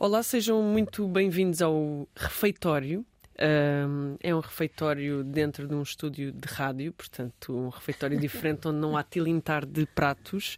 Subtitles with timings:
[0.00, 3.04] Olá, sejam muito bem-vindos ao refeitório.
[4.22, 8.96] É um refeitório dentro de um estúdio de rádio, portanto, um refeitório diferente onde não
[8.96, 10.56] há tilintar de pratos.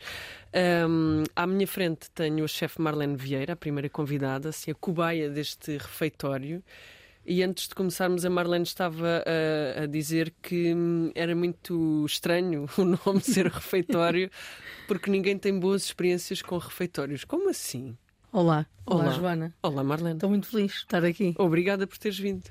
[1.35, 5.73] À minha frente tenho a chefe Marlene Vieira, a primeira convidada, assim, a cobaia deste
[5.79, 6.63] refeitório.
[7.25, 12.67] E antes de começarmos, a Marlene estava a, a, dizer que hum, era muito estranho
[12.77, 14.31] o nome ser refeitório,
[14.87, 17.25] porque ninguém tem boas experiências com refeitórios.
[17.25, 17.97] Como assim?
[18.33, 19.55] Olá, olá, olá Joana.
[19.61, 20.15] Olá, Marlene.
[20.15, 21.35] Estou muito feliz de estar aqui.
[21.37, 22.45] Obrigada por teres vindo.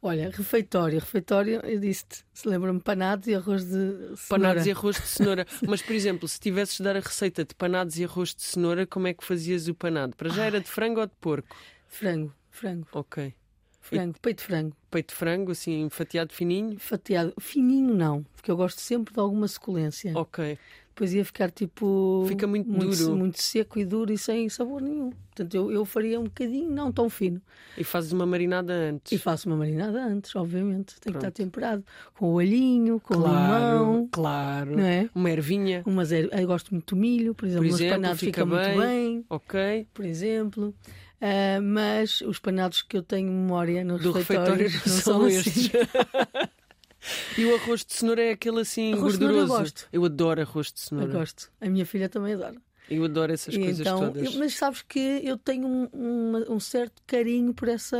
[0.00, 4.16] Olha, refeitório, refeitório, eu disse-te, se lembra-me panados e arroz de cenoura.
[4.28, 5.46] Panados e arroz de cenoura.
[5.68, 8.86] Mas, por exemplo, se tivesses de dar a receita de panados e arroz de cenoura,
[8.86, 10.16] como é que fazias o panado?
[10.16, 11.54] Para já era de frango ou de porco?
[11.88, 12.86] Frango, frango.
[12.92, 13.34] Ok.
[13.82, 14.20] Frango, e...
[14.20, 14.76] peito de frango.
[14.90, 16.78] Peito de frango, assim, fatiado fininho?
[16.78, 17.34] Fatiado.
[17.38, 20.16] Fininho não, porque eu gosto sempre de alguma suculência.
[20.16, 20.58] Ok.
[20.96, 22.24] Depois ia ficar tipo.
[22.26, 23.16] Fica muito, muito duro.
[23.16, 25.10] Muito seco e duro e sem sabor nenhum.
[25.10, 27.38] Portanto, eu, eu faria um bocadinho, não tão fino.
[27.76, 29.12] E fazes uma marinada antes?
[29.12, 30.98] E faço uma marinada antes, obviamente.
[30.98, 31.18] Tem Pronto.
[31.20, 31.84] que estar temperado.
[32.14, 34.08] Com o olhinho, com claro, o limão.
[34.10, 34.74] Claro.
[34.74, 35.10] Não é?
[35.14, 35.82] Uma ervinha.
[35.84, 36.30] Umas er...
[36.32, 37.68] Eu gosto muito de milho, por exemplo.
[37.68, 38.74] Por exemplo, os panados fica, fica bem.
[38.74, 39.24] muito bem.
[39.28, 39.86] Ok.
[39.92, 40.74] Por exemplo.
[41.20, 45.66] Uh, mas os panados que eu tenho memória no Do refeitório não são, são estes.
[45.74, 46.48] Assim.
[47.36, 49.52] E o arroz de cenoura é aquele assim arroz gorduroso.
[49.52, 49.88] eu gosto.
[49.92, 51.10] Eu adoro arroz de cenoura.
[51.10, 51.50] Eu gosto.
[51.60, 52.56] A minha filha também adora.
[52.88, 54.34] Eu adoro essas e coisas então, todas.
[54.34, 57.96] Eu, mas sabes que eu tenho um, um, um, certo carinho por essa.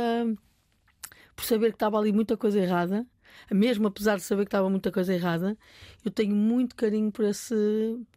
[1.35, 3.05] por saber que estava ali muita coisa errada.
[3.51, 5.55] Mesmo apesar de saber que estava muita coisa errada,
[6.03, 7.55] eu tenho muito carinho por, esse,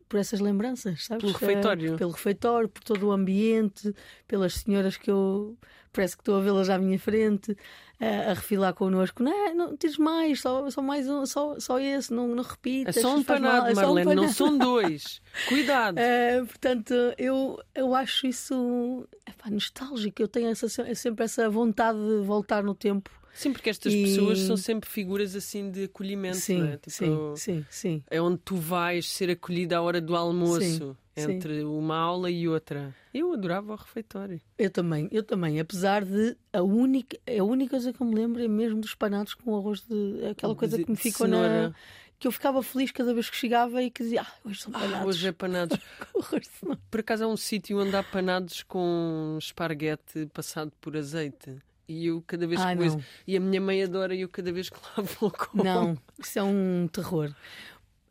[0.09, 1.25] por essas lembranças, sabes?
[1.25, 1.95] Pelo refeitório.
[1.95, 3.95] É, pelo refeitório, por todo o ambiente,
[4.27, 5.59] pelas senhoras que eu
[5.93, 7.57] parece que estou a vê-las à minha frente
[8.01, 9.23] a, a refilar connosco.
[9.23, 12.97] Não, é, não tires mais, só, só mais um, só, só esse, não, não repitas.
[12.97, 15.21] É só um panado, é Marlene, um não são dois.
[15.49, 15.99] Cuidado.
[15.99, 20.23] É, portanto, eu, eu acho isso epá, nostálgico.
[20.23, 23.11] Eu tenho essa, sempre essa vontade de voltar no tempo.
[23.33, 24.03] Sim, porque estas e...
[24.03, 26.77] pessoas são sempre figuras assim de acolhimento, sim, é?
[26.79, 28.03] tipo, sim, sim, sim.
[28.11, 30.63] É onde tu vais ser acolhida à hora do almoço.
[30.63, 31.65] Sim entre Sim.
[31.65, 32.95] uma aula e outra.
[33.13, 34.41] Eu adorava o refeitório.
[34.59, 38.43] Eu também, eu também, apesar de a única, a única coisa que eu me lembro
[38.43, 41.73] é mesmo dos panados com arroz de aquela coisa que me ficou na
[42.21, 44.95] que eu ficava feliz cada vez que chegava e que dizia, ah, hoje são panados.
[44.95, 45.79] Ah, hoje é panados.
[46.91, 51.57] por acaso há um sítio onde há panados com esparguete passado por azeite.
[51.89, 53.01] E eu cada vez ah, que coisa...
[53.27, 55.65] E a minha mãe adora e eu cada vez que lá vou com.
[55.65, 57.35] Não, isso é um terror.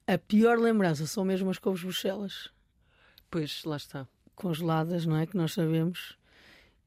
[0.07, 2.49] A pior lembrança são mesmo as couves bruxelas.
[3.29, 4.07] Pois, lá está.
[4.35, 5.25] Congeladas, não é?
[5.25, 6.17] Que nós sabemos.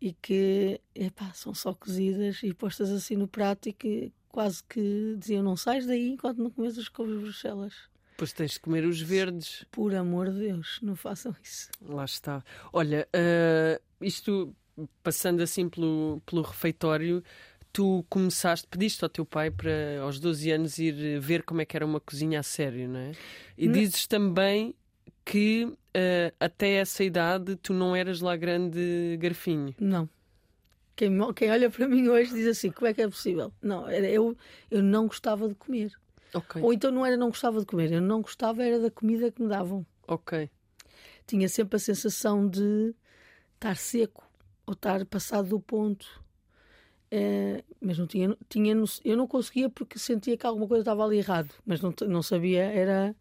[0.00, 5.14] E que, epá, são só cozidas e postas assim no prato e que quase que
[5.18, 7.74] diziam não sais daí enquanto não comes as couves bruxelas.
[8.16, 9.64] Pois tens de comer os verdes.
[9.70, 11.68] Por amor de Deus, não façam isso.
[11.80, 12.42] Lá está.
[12.72, 14.54] Olha, uh, isto
[15.02, 17.22] passando assim pelo, pelo refeitório,
[17.72, 21.76] tu começaste, pediste ao teu pai para aos 12 anos ir ver como é que
[21.76, 23.12] era uma cozinha a sério, não é?
[23.56, 23.72] E não.
[23.72, 24.74] dizes também
[25.24, 29.74] que uh, até essa idade tu não eras lá grande garfinho.
[29.78, 30.08] Não.
[30.94, 33.52] Quem, quem olha para mim hoje diz assim: como é que é possível?
[33.62, 34.36] Não, era, eu,
[34.70, 35.92] eu não gostava de comer.
[36.34, 36.62] Okay.
[36.62, 39.42] Ou então não era não gostava de comer, eu não gostava era da comida que
[39.42, 39.86] me davam.
[40.06, 40.50] Ok.
[41.26, 42.94] Tinha sempre a sensação de
[43.54, 44.28] estar seco
[44.66, 46.22] ou estar passado do ponto.
[47.10, 48.74] É, mas não tinha, tinha,
[49.04, 52.62] eu não conseguia porque sentia que alguma coisa estava ali errado, mas não, não sabia,
[52.64, 53.14] era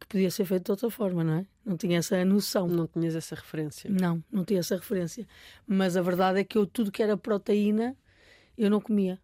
[0.00, 1.46] que podia ser feito de outra forma, não é?
[1.66, 2.68] Não tinha essa noção.
[2.68, 3.90] Não tinhas essa referência?
[3.90, 5.26] Não, não tinha essa referência.
[5.66, 7.96] Mas a verdade é que eu tudo que era proteína
[8.56, 9.20] eu não comia,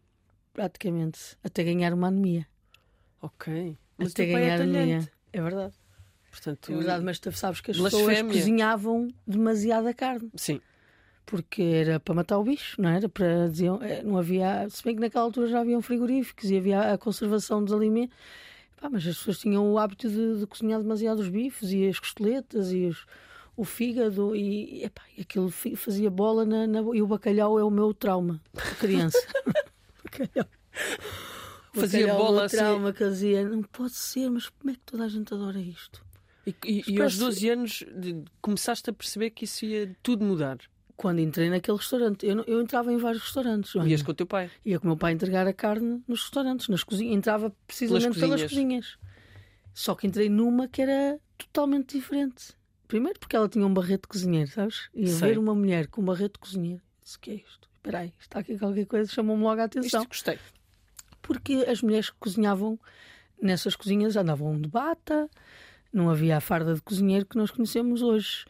[0.53, 2.47] praticamente, até ganhar uma anemia.
[3.21, 3.79] Ok.
[3.97, 5.11] Mas até é ganhar é anemia.
[5.33, 5.75] É verdade.
[6.31, 8.09] Portanto, é verdade, mas tu sabes que as blasfémia.
[8.09, 10.31] pessoas cozinhavam demasiada carne.
[10.35, 10.61] Sim.
[11.25, 13.09] Porque era para matar o bicho, não era?
[13.09, 16.93] Para diziam, eh, não havia, se bem que naquela altura já haviam frigoríficos e havia
[16.93, 18.17] a conservação dos alimentos
[18.83, 22.01] Pá, mas as pessoas tinham o hábito de, de cozinhar demasiado os bifes e as
[22.01, 23.07] costeletas e os,
[23.57, 27.71] o fígado e, epá, e aquilo fazia bola na, na, e o bacalhau é o
[27.71, 29.25] meu trauma de criança.
[30.03, 30.49] bacalhau.
[31.73, 32.57] Fazia bacalhau bola é assim.
[32.57, 36.05] trauma que dizia, não pode ser, mas como é que toda a gente adora isto?
[36.45, 37.85] E, e, e aos 12 anos
[38.41, 40.59] começaste a perceber que isso ia tudo mudar?
[40.97, 42.27] Quando entrei naquele restaurante.
[42.27, 43.75] Eu, eu entrava em vários restaurantes.
[43.75, 44.51] Ias com o teu pai?
[44.65, 47.17] Ia com o meu pai entregar a carne nos restaurantes, nas cozinhas.
[47.17, 48.37] Entrava precisamente pelas cozinhas.
[48.41, 48.99] pelas cozinhas.
[49.75, 52.55] Só que entrei numa que era totalmente diferente.
[52.87, 54.91] Primeiro porque ela tinha um barreto de cozinheiro, sabes?
[54.95, 56.83] E ver uma mulher com um barreto de cozinheiro.
[57.03, 57.69] Disse, que é isto?
[57.77, 60.03] Espera aí, está aqui qualquer coisa, chamou-me logo a atenção.
[60.03, 60.39] Isto gostei.
[61.21, 62.79] Porque as mulheres que cozinhavam
[63.41, 65.29] nessas cozinhas andavam de bata,
[65.93, 68.45] não havia a farda de cozinheiro que nós conhecemos hoje.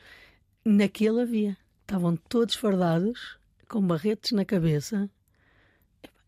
[0.64, 1.56] Naquele havia.
[1.82, 3.38] Estavam todos fardados,
[3.68, 5.08] com barretes na cabeça,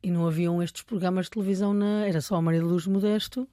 [0.02, 2.06] e não haviam estes programas de televisão, na...
[2.06, 3.48] era só a Maria de Luz Modesto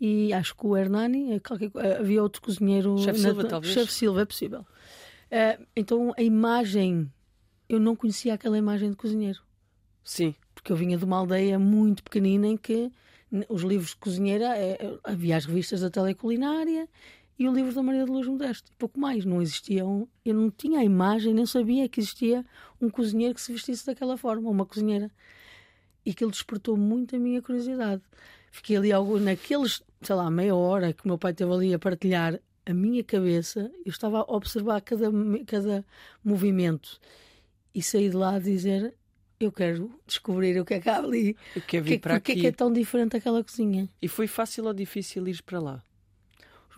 [0.00, 1.40] e acho que o Hernani, eh.
[1.74, 2.98] Eh, havia outro cozinheiro.
[2.98, 3.74] Chefe Silva, talvez.
[3.74, 4.60] Chefe Silva, é possível.
[4.60, 7.10] Uh, então a imagem,
[7.68, 9.40] eu não conhecia aquela imagem de cozinheiro.
[10.04, 10.34] Sim.
[10.54, 12.90] Porque eu vinha de uma aldeia muito pequenina em que
[13.48, 14.48] os livros de cozinheira,
[15.04, 16.88] havia as revistas da teleculinária
[17.38, 18.72] e o livro da Maria de Luz Modesto.
[18.76, 20.08] Pouco mais, não existiam.
[20.24, 22.44] Eu não tinha a imagem, nem sabia que existia
[22.80, 25.10] um cozinheiro que se vestisse daquela forma, uma cozinheira.
[26.04, 28.02] E aquilo despertou muito a minha curiosidade.
[28.50, 31.78] Fiquei ali algo, naqueles, sei lá, meia hora que o meu pai esteve ali a
[31.78, 35.10] partilhar a minha cabeça, eu estava a observar cada,
[35.46, 35.84] cada
[36.22, 37.00] movimento
[37.74, 38.94] e saí de lá a dizer:
[39.40, 41.34] Eu quero descobrir o que é que há ali.
[41.56, 42.40] Eu quero vir que, para porque aqui.
[42.40, 43.88] é que é tão diferente aquela cozinha?
[44.02, 45.82] E foi fácil ou difícil ir para lá?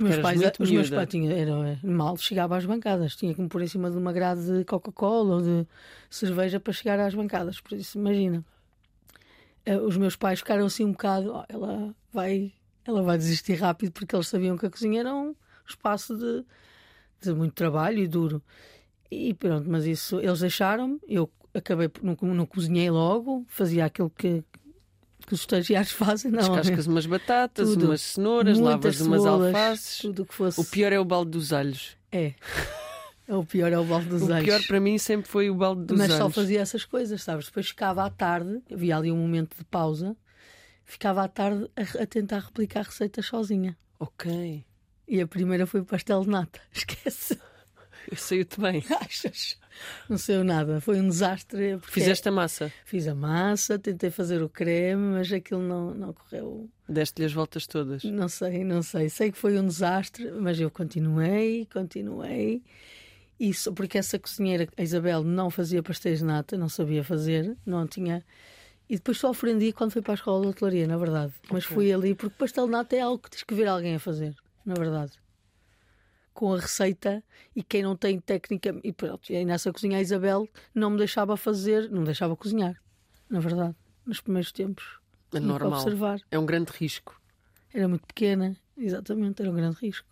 [0.00, 3.48] Os meus pais, os meus pais tinham, era, mal chegava às bancadas, tinha que me
[3.48, 5.66] pôr em cima de uma grade de Coca-Cola ou de
[6.08, 7.60] cerveja para chegar às bancadas.
[7.60, 8.44] Por isso, imagina.
[9.64, 12.52] Eh, os meus pais ficaram assim um bocado, oh, ela vai,
[12.84, 15.34] ela vai desistir rápido porque eles sabiam que a cozinha era um
[15.68, 16.44] espaço de,
[17.20, 18.42] de muito trabalho e duro.
[19.10, 24.42] E pronto, mas isso eles deixaram-me, eu acabei, não, não cozinhei logo, fazia aquilo que,
[25.30, 26.40] que os estagiários fazem, não.
[26.40, 27.86] Descascas umas batatas, tudo.
[27.86, 29.98] umas cenouras, lavas umas alfaces.
[29.98, 30.60] Tudo que fosse.
[30.60, 31.96] O pior é o balde dos alhos.
[32.10, 32.34] É.
[33.28, 34.42] O pior é o balde dos o alhos.
[34.42, 36.24] O pior para mim sempre foi o balde dos Mas alhos.
[36.24, 37.46] Mas só fazia essas coisas, sabes?
[37.46, 40.16] Depois ficava à tarde, havia ali um momento de pausa,
[40.84, 43.78] ficava à tarde a, a tentar replicar receitas sozinha.
[44.00, 44.64] Ok.
[45.06, 46.60] E a primeira foi o pastel de nata.
[46.74, 47.38] Esquece.
[48.16, 48.84] Saiu-te bem.
[49.00, 49.56] Achas?
[50.08, 50.80] Não saiu nada.
[50.80, 51.78] Foi um desastre.
[51.82, 52.72] Fizeste a massa?
[52.84, 56.68] Fiz a massa, tentei fazer o creme, mas aquilo não, não correu.
[56.88, 58.04] Deste-lhe as voltas todas?
[58.04, 59.08] Não sei, não sei.
[59.08, 62.62] Sei que foi um desastre, mas eu continuei, continuei.
[63.38, 67.86] Isso porque essa cozinheira, a Isabel, não fazia pastéis de nata, não sabia fazer, não
[67.86, 68.22] tinha.
[68.88, 71.32] E depois só aprendi quando fui para a escola de hotelaria, na verdade.
[71.50, 71.74] Mas okay.
[71.74, 74.34] fui ali porque pastel de nata é algo que tens que ver alguém a fazer,
[74.66, 75.12] na verdade
[76.40, 77.22] com a receita
[77.54, 78.74] e quem não tem técnica.
[78.82, 82.34] E pronto, e aí nessa cozinha a Isabel não me deixava fazer, não me deixava
[82.34, 82.80] cozinhar,
[83.28, 83.76] na verdade,
[84.06, 84.98] nos primeiros tempos.
[85.34, 85.82] É normal.
[85.82, 86.18] Observar.
[86.30, 87.20] É um grande risco.
[87.74, 90.08] Era muito pequena, exatamente, era um grande risco.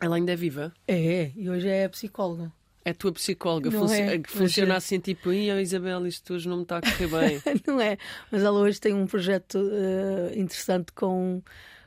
[0.00, 0.72] Ela ainda é viva?
[0.86, 2.52] É, e hoje é psicóloga.
[2.84, 3.68] É a tua psicóloga.
[3.72, 4.76] Funci é, funciona é.
[4.76, 7.08] assim, tipo, Ih, Isabel, isto hoje não me está a correr
[7.42, 7.42] bem.
[7.66, 7.98] não é,
[8.30, 11.42] mas ela hoje tem um projeto uh, interessante com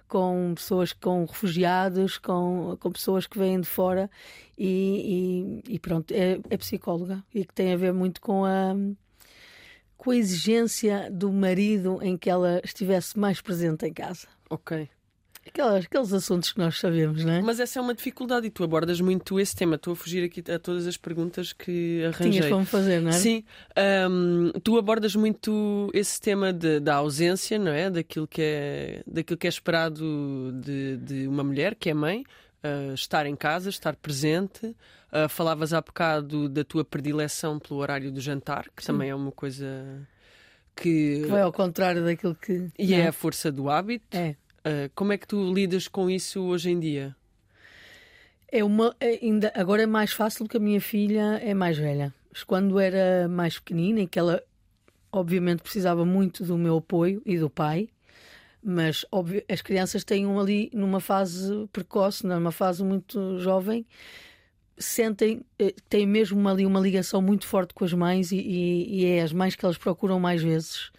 [0.07, 4.09] com pessoas com refugiados, com, com pessoas que vêm de fora
[4.57, 8.75] e, e, e pronto, é, é, psicóloga e que tem a ver muito com a,
[9.97, 14.27] com a exigência do marido em que ela estivesse mais presente em casa.
[14.49, 14.89] Ok.
[15.47, 17.41] Aquelas, aqueles assuntos que nós sabemos, não é?
[17.41, 19.75] Mas essa é uma dificuldade e tu abordas muito esse tema.
[19.75, 22.31] Estou a fugir aqui a todas as perguntas que arranjei.
[22.31, 23.13] Tinhas como fazer, não é?
[23.13, 23.43] Sim.
[24.09, 27.89] Um, tu abordas muito esse tema de, da ausência, não é?
[27.89, 32.23] Daquilo que é, daquilo que é esperado de, de uma mulher, que é mãe.
[32.63, 34.65] Uh, estar em casa, estar presente.
[34.65, 38.87] Uh, falavas há bocado da tua predileção pelo horário do jantar, que Sim.
[38.87, 39.65] também é uma coisa
[40.75, 41.21] que...
[41.21, 42.69] que vai ao contrário daquilo que.
[42.79, 43.01] E é?
[43.01, 44.17] é a força do hábito.
[44.17, 44.35] É.
[44.65, 47.15] Uh, como é que tu lidas com isso hoje em dia?
[48.51, 52.11] É uma, é, ainda, agora é mais fácil porque a minha filha é mais velha.
[52.31, 54.41] Mas quando era mais pequenina, em que ela
[55.11, 57.89] obviamente precisava muito do meu apoio e do pai,
[58.61, 63.85] mas óbvio, as crianças têm um ali numa fase precoce, numa fase muito jovem,
[64.77, 69.05] sentem, eh, têm mesmo ali uma ligação muito forte com as mães e, e, e
[69.05, 70.91] é as mães que elas procuram mais vezes.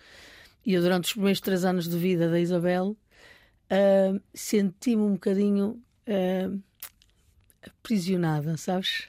[0.64, 2.96] E eu, durante os primeiros três anos de vida da Isabel,
[3.70, 6.60] uh, senti-me um bocadinho uh,
[7.62, 9.08] aprisionada, sabes?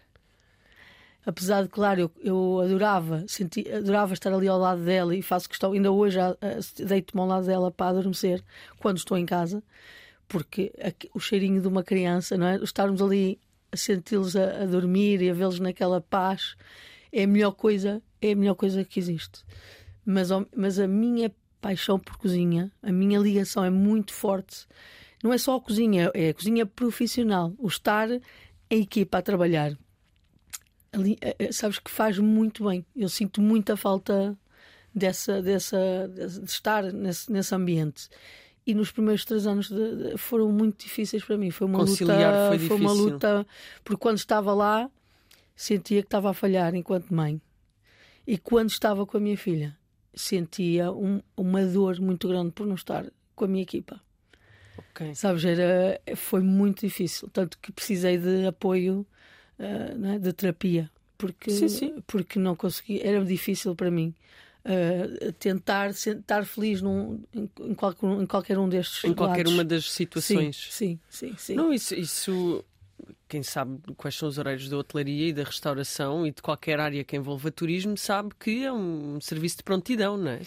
[1.25, 5.49] Apesar de, claro, eu, eu adorava, senti, adorava estar ali ao lado dela e faço
[5.49, 8.41] questão, ainda hoje uh, deito-me ao lado dela para adormecer
[8.79, 9.61] quando estou em casa,
[10.27, 12.55] porque aqui, o cheirinho de uma criança, não é?
[12.57, 13.39] Estarmos ali
[13.71, 16.55] a senti-los a, a dormir e a vê-los naquela paz
[17.11, 19.43] é a melhor coisa, é a melhor coisa que existe.
[20.05, 21.29] Mas, mas a minha
[21.61, 24.67] paixão por cozinha, a minha ligação é muito forte.
[25.23, 28.09] Não é só a cozinha, é a cozinha profissional, o estar
[28.69, 29.77] em equipa a trabalhar.
[30.91, 32.85] Ali, é, é, sabes que faz muito bem.
[32.95, 34.37] Eu sinto muita falta
[34.93, 35.77] dessa, dessa,
[36.09, 38.09] de estar nesse, nesse ambiente.
[38.65, 41.51] E nos primeiros três anos de, de, foram muito difíceis para mim.
[41.51, 43.47] Foi uma Conciliar luta, foi, foi uma luta,
[43.83, 44.89] porque quando estava lá
[45.55, 47.41] sentia que estava a falhar enquanto mãe.
[48.25, 49.75] E quando estava com a minha filha,
[50.17, 53.05] sentia um, uma dor muito grande por não estar
[53.35, 54.01] com a minha equipa.
[54.91, 55.13] Okay.
[55.15, 59.05] Sabes, era, foi muito difícil, tanto que precisei de apoio
[59.59, 60.19] uh, é?
[60.19, 62.03] de terapia porque, Sim, sim.
[62.05, 64.13] porque não consegui, era difícil para mim.
[64.65, 69.37] uh, tentar estar feliz num, em, em qualquer, um- em qualquer um destes Em qualquer
[69.45, 69.53] lados.
[69.53, 70.67] uma das situações.
[70.71, 71.35] Sim, sim, sim.
[71.37, 71.55] sim.
[71.55, 72.63] Não, isso, isso.
[73.27, 77.03] Quem sabe quais são os horários da hotelaria e da restauração e de qualquer área
[77.03, 80.41] que envolva turismo sabe que é um serviço de prontidão, não é?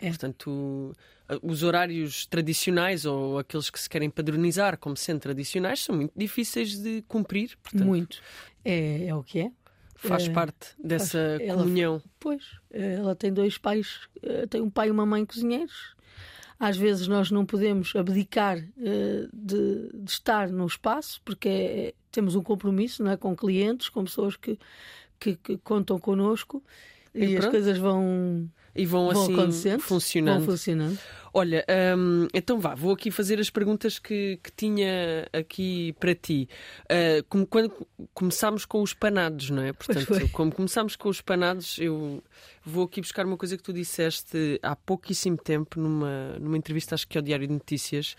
[0.00, 0.08] É.
[0.08, 0.94] Portanto,
[1.42, 6.76] os horários tradicionais ou aqueles que se querem padronizar como sendo tradicionais são muito difíceis
[6.78, 7.56] de cumprir.
[7.62, 8.20] Portanto, Muito.
[8.64, 9.50] É, é o que é.
[9.94, 12.02] faz É, parte dessa ela- comunhão.
[12.20, 15.95] Pois, eh, ela tem dois pais, eh, tem um pai e uma mãe cozinheiros.
[16.58, 22.34] Às vezes nós não podemos abdicar eh, de, de estar no espaço porque é- temos
[22.34, 24.58] um compromisso não é, com clientes, com pessoas que,
[25.20, 26.62] que, que contam connosco.
[27.14, 30.38] E e, as coisas vão, E vão, vão assim funcionando.
[30.38, 30.98] vão funcionando.
[31.38, 31.66] Olha,
[31.98, 36.48] hum, então vá, vou aqui fazer as perguntas que, que tinha aqui para ti.
[36.88, 39.70] Ah, como quando começámos com os panados, não é?
[39.74, 42.22] Portanto, como começámos com os panados, eu
[42.64, 47.06] vou aqui buscar uma coisa que tu disseste há pouquíssimo tempo, numa, numa entrevista, acho
[47.06, 48.16] que ao Diário de Notícias,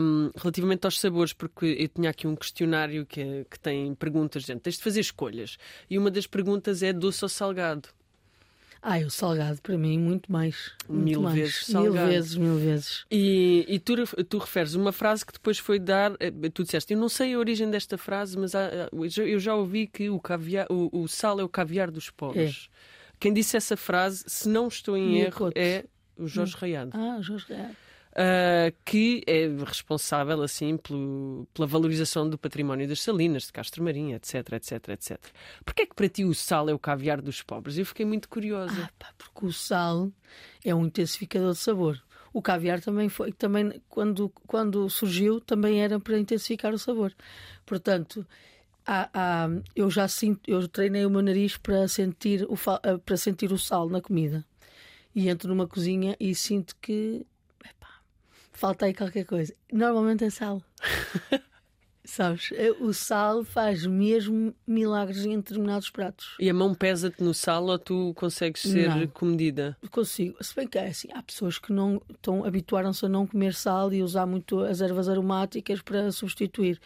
[0.00, 4.62] hum, relativamente aos sabores, porque eu tinha aqui um questionário que, que tem perguntas, dentro.
[4.62, 5.58] tens de fazer escolhas.
[5.90, 7.88] E uma das perguntas é doce ou salgado?
[8.80, 10.72] Ah, o salgado para mim, muito mais.
[10.88, 11.36] muito Mil mais.
[11.36, 12.08] vezes Mil salgado.
[12.10, 13.04] vezes, mil vezes.
[13.10, 13.94] E, e tu,
[14.24, 16.12] tu referes uma frase que depois foi dar.
[16.20, 19.86] eh, Tu disseste, eu não sei a origem desta frase, mas há- eu já- ouvi
[19.86, 22.68] que o, caviar, o, o sal é o caviar dos pobres.
[23.20, 25.84] Quem disse essa frase, se não estou em erro, é
[26.16, 27.70] o Jorge Raiado, Ah, Jorge Real.
[28.20, 34.16] Ah, que é responsável assim pelo- pela valorização do património das salinas, de Castro Marinho,
[34.16, 35.18] etc, etc, etc.
[35.64, 37.78] Porquê é que para ti o sal é o caviar dos pobres?
[37.78, 38.74] Eu fiquei muito curiosa.
[38.84, 40.10] Ah, pá, porque o sal
[40.64, 42.02] é um intensificador de sabor.
[42.32, 47.14] O caviar também foi, também quando, quando surgiu, também era para intensificar o sabor.
[47.64, 48.26] Portanto,
[48.84, 52.56] há- há- eu já sinto, eu treinei o meu nariz para sentir o,
[53.04, 54.44] para sentir o sal na comida.
[55.14, 57.24] E entro numa cozinha e sinto que
[58.58, 59.54] falta aí qualquer coisa.
[59.72, 60.62] Normalmente é sal.
[62.04, 62.50] Sabes?
[62.80, 66.36] O sal faz mesmo milagres em determinados pratos.
[66.40, 69.06] E a mão pesa-te no sal ou tu consegues ser Não.
[69.08, 69.76] comedida?
[69.90, 70.42] Consigo.
[70.42, 73.92] Se bem que é assim, há pessoas que não estão habituaram-se a não comer sal
[73.92, 76.80] e usar muito as ervas aromáticas para substituir.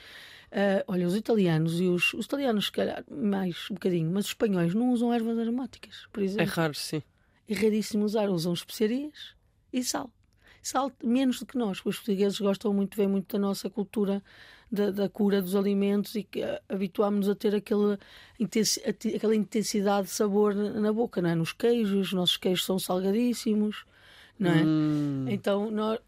[0.50, 4.31] Ah, olha, os italianos e os, os italianos, se calhar, mais um bocadinho, mas os
[4.33, 6.52] espanhóis não usam ervas aromáticas, por É exemplo.
[6.52, 7.00] raro, sim.
[7.49, 9.35] É raríssimo usar, usam especiarias
[9.73, 10.11] e sal.
[10.62, 14.23] Sal menos do que nós, porque os portugueses gostam muito, vem muito da nossa cultura
[14.71, 17.99] da, da cura dos alimentos e que ah, habituámos-nos a ter aquele,
[18.38, 18.81] intensi-
[19.16, 21.35] aquela intensidade de sabor na na boca, não é?
[21.35, 23.85] Nos queijos, os nossos queijos são salgadíssimos,
[24.38, 24.62] não é?
[24.64, 25.99] Hum, Então, nós,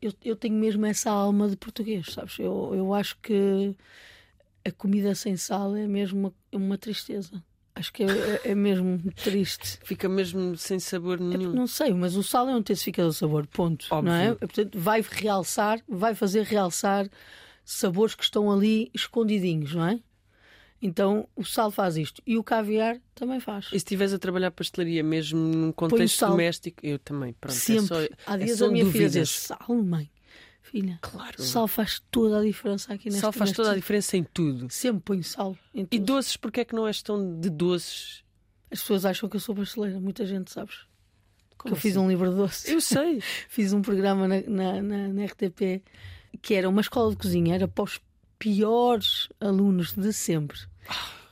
[0.00, 2.38] eu, eu tenho mesmo essa alma de português, sabes?
[2.38, 3.76] Eu, eu acho que
[4.64, 7.42] a comida sem sal é mesmo uma, uma tristeza.
[7.74, 9.78] Acho que é, é mesmo triste.
[9.84, 11.52] fica mesmo sem sabor É, nenhum.
[11.52, 13.86] não sei, mas o sal é um intensificador de sabor, ponto.
[13.90, 14.10] Óbvio.
[14.12, 14.34] Não é?
[14.34, 17.08] Portanto, vai realçar, vai fazer realçar
[17.64, 20.00] sabores que estão ali escondidinhos, não é?
[20.82, 23.66] Então o sal faz isto e o caviar também faz.
[23.66, 27.34] E se estiveres a trabalhar pastelaria mesmo num contexto doméstico, eu também.
[27.34, 27.86] Pronto, é Sempre.
[27.86, 29.28] só- Há é dias só a minha filha dúvidas.
[29.28, 30.10] diz: Sal, mãe,
[30.70, 31.42] filha, Claro.
[31.42, 34.68] sal faz toda a diferença aqui neste Sal faz toda a neste- diferença em tudo.
[34.70, 36.04] Sempre ponho sal em E tudo.
[36.04, 38.22] doces, porque é que não és tão de doces?
[38.70, 40.76] As pessoas acham que eu sou pasteleira, muita gente, sabes?
[41.50, 42.04] Que Como eu fiz assim?
[42.04, 42.68] um livro de doces.
[42.68, 43.20] Eu sei.
[43.48, 45.82] fiz um programa na, na, na- na RTP
[46.40, 48.00] que era uma escola de cozinha, era para os
[48.38, 50.58] piores alunos de sempre.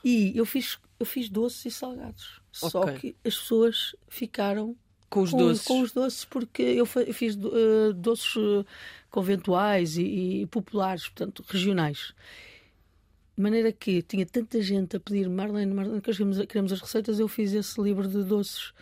[0.04, 2.40] E eu fiz, eu fiz doces e salgados.
[2.52, 2.98] Só Ok.
[2.98, 4.76] que as pessoas ficaram
[5.10, 5.64] Com os com, doces.
[5.64, 8.64] com os doces, porque eu fiz eh, doces eh,
[9.10, 12.12] conventuais e, e populares, portanto, regionais.
[13.36, 17.18] De maneira que tinha tanta gente a pedir Marlene, Marlene, que queremos, queremos as receitas,
[17.20, 18.72] eu fiz esse livro de doces.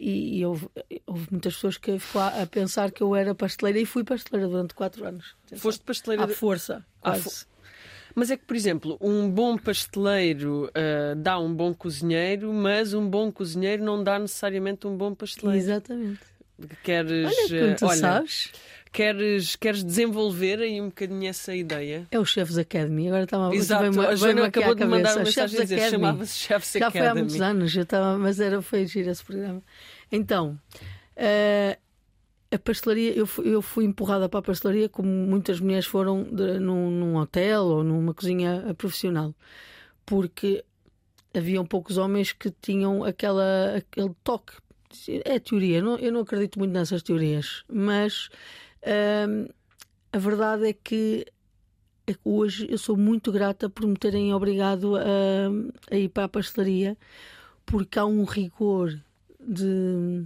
[0.00, 0.68] E, e houve,
[1.06, 4.48] houve muitas pessoas que ficou a, a pensar que eu era pasteleira e fui pasteleira
[4.48, 5.34] durante quatro anos.
[5.56, 6.22] Foste pasteleira.
[6.24, 7.46] à de- força, À quase.
[8.18, 13.08] Mas é que, por exemplo, um bom pasteleiro ah, dá um bom cozinheiro, mas um
[13.08, 15.58] bom cozinheiro não dá necessariamente um bom pasteleiro.
[15.60, 16.20] Exatamente.
[16.82, 18.50] Queres, Olha, quando tu ah, olha, sabes,
[18.90, 22.04] queres, queres desenvolver aí um bocadinho essa ideia?
[22.10, 23.06] é o Chefs Academy.
[23.06, 25.90] Agora está-me Exato, veio-me- a Joana acabou de mandar uma mensagem a dizer Academy.
[26.04, 27.20] chamava-se Chefs Já foi há Academy.
[27.20, 29.62] muitos anos, eu estava, mas era, foi giro esse programa.
[30.10, 30.58] Então,
[31.14, 31.78] eh,
[32.50, 36.58] a pastelaria, eu fui, eu fui empurrada para a pastelaria como muitas mulheres foram de-
[36.58, 39.34] num, num hotel ou numa cozinha profissional,
[40.06, 40.64] porque
[41.34, 44.54] haviam poucos homens que tinham aquela, aquele toque.
[45.24, 48.30] É teoria, não, eu não acredito muito nessas teorias, mas
[48.82, 49.46] ehm,
[50.12, 51.26] a verdade é que
[52.06, 55.02] é que hoje eu sou muito grata por me terem obrigado a,
[55.90, 56.96] a ir para a pastelaria,
[57.66, 58.98] porque há um rigor
[59.38, 60.24] de,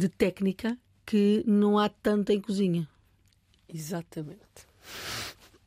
[0.00, 2.88] de técnica que não há tanto em cozinha.
[3.68, 4.66] Exatamente.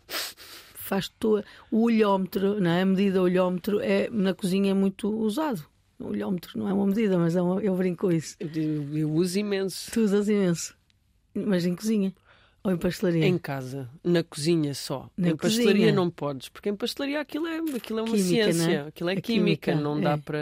[0.07, 1.43] Faz to...
[1.71, 2.81] O olhómetro, não é?
[2.81, 5.65] a medida olhómetro, é, na cozinha é muito usado.
[5.99, 7.61] O olhómetro não é uma medida, mas é uma...
[7.61, 8.35] eu brinco com isso.
[8.39, 9.91] Eu, eu, eu uso imenso.
[9.91, 10.75] Tu usas imenso.
[11.33, 12.13] Mas em cozinha.
[12.65, 13.25] Ou em pastelaria?
[13.27, 15.09] Em casa, na cozinha só.
[15.17, 15.91] Na em pastelaria cozinha.
[15.91, 18.87] não podes, porque em pastelaria aquilo é, aquilo é uma Química, ciência, não é?
[18.87, 20.01] aquilo é química, química, não é.
[20.01, 20.39] dá para.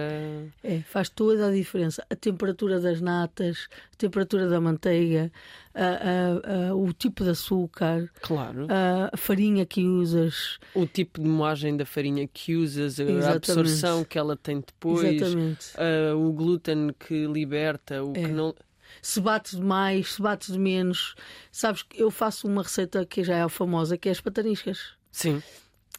[0.63, 2.05] É, faz toda a diferença.
[2.09, 5.31] A temperatura das natas, a temperatura da manteiga,
[5.73, 8.67] a- a- a- o tipo de açúcar, Claro.
[8.69, 10.59] a, farinha que usas.
[10.75, 13.35] O tipo de moagem da farinha que usas, a Exatamente.
[13.51, 15.67] absorção que ela tem depois, Exatamente.
[16.15, 18.25] o glúten que liberta, o É.
[18.25, 18.53] que não.
[19.01, 21.15] Se bates de mais, se bates de menos.
[21.51, 24.93] Sabes que eu faço uma receita que já é famosa, que é as pataniscas.
[25.11, 25.41] Sim,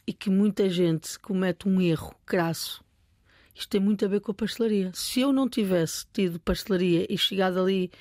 [0.07, 2.83] E que muita gente comete um erro crasso.
[3.55, 4.91] Isto tem muito a ver com a pastelaria.
[4.93, 7.91] Se eu não tivesse tido pastelaria e chegado ali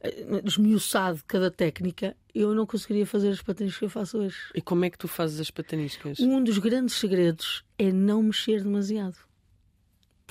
[0.00, 4.36] eh, esmiuçado cada técnica, eu não conseguiria fazer as pataniscas que eu faço hoje.
[4.54, 6.20] e como é que tu fazes as pataniscas?
[6.20, 9.16] Um dos grandes segredos é não mexer demasiado.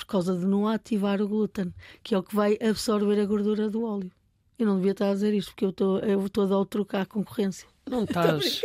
[0.06, 3.70] Por causa de não ativar o glúten, que é o que vai absorver a gordura
[3.70, 4.12] do óleo.
[4.58, 6.66] Eu não devia estar a dizer isto, porque eu estou eu estou a dar o
[6.66, 7.68] truque à concorrência.
[7.90, 8.62] Não estás.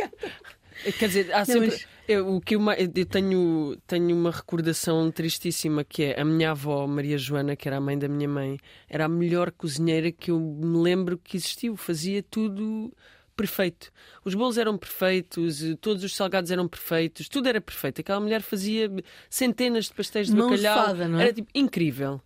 [0.99, 1.67] Quer dizer, há Não, sempre.
[1.69, 6.51] mas- Eu, o que eu, eu tenho, tenho uma recordação tristíssima que é a minha
[6.51, 10.31] avó, Maria Joana, que era a mãe da minha mãe, era a melhor cozinheira que
[10.31, 11.75] eu me lembro que existiu.
[11.75, 12.93] Fazia tudo
[13.37, 13.89] perfeito.
[14.25, 18.01] Os bolos eram perfeitos, eh, todos os salgados eram perfeitos, tudo era perfeito.
[18.01, 18.91] Aquela mulher fazia
[19.29, 20.85] centenas de pastéis de Mão bacalhau.
[20.87, 21.23] fada, não é?
[21.23, 22.19] Era tipo incrível.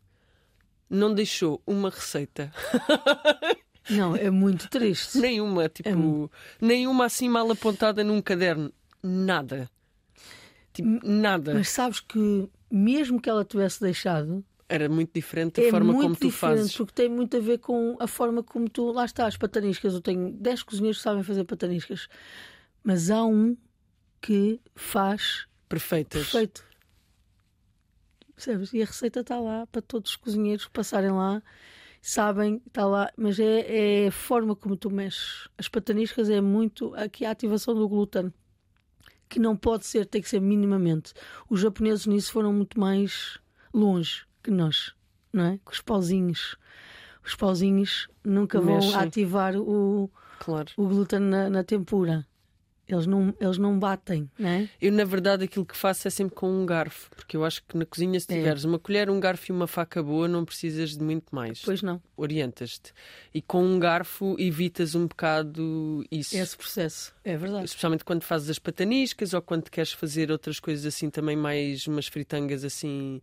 [0.89, 2.51] Não deixou uma receita,
[3.89, 5.18] Não, é muito triste.
[5.18, 8.72] nenhuma, tipo, nenhuma assim mal apontada num caderno.
[9.03, 9.70] Nada.
[10.74, 11.53] Tipo, nada.
[11.53, 16.16] Mas sabes que, mesmo que ela tivesse deixado, Era muito diferente da é forma como
[16.16, 16.77] tu diferente, fazes.
[16.77, 18.90] porque tem muito a ver com a forma como tu.
[18.94, 19.94] Lá está, as pataniscas.
[19.94, 22.07] Eu tenho 10 cozinheiros que sabem fazer pataniscas,
[22.81, 23.57] mas há um
[24.22, 26.22] que faz Perfeitas.
[26.22, 26.64] perfeito.
[28.34, 28.72] Percebes?
[28.72, 31.44] E a receita está lá para todos os cozinheiros passarem lá,
[32.01, 35.50] sabem, está lá, mas é, é a forma como tu mexes.
[35.57, 38.34] As pataniscas é muito aqui a ativação do glúten,
[39.27, 41.12] que não pode ser, tem que ser minimamente.
[41.50, 43.38] Os japoneses nisso foram muito mais
[43.74, 44.94] longe que nós,
[45.32, 45.60] não é?
[45.64, 46.56] Com os pauzinhos.
[47.25, 50.72] Os pauzinhos nunca vão ativar o, Claro.
[50.77, 52.25] o glúten na, na tempura.
[52.88, 54.68] Eles não, eles não batem, não é?
[54.82, 57.77] Eu, na verdade, aquilo que faço é sempre com um garfo, porque eu acho que
[57.77, 58.36] na cozinha, se É.
[58.36, 61.62] tiveres uma colher, um garfo e uma faca boa, não precisas de muito mais.
[61.62, 62.01] Pois não.
[62.18, 62.92] Orientas-te.
[63.34, 66.36] E com um garfo evitas um bocado isso.
[66.36, 67.14] Esse processo.
[67.24, 67.64] É verdade.
[67.64, 72.08] Especialmente quando fazes as pataniscas ou quando queres fazer outras coisas assim também mais umas
[72.08, 73.22] fritangas assim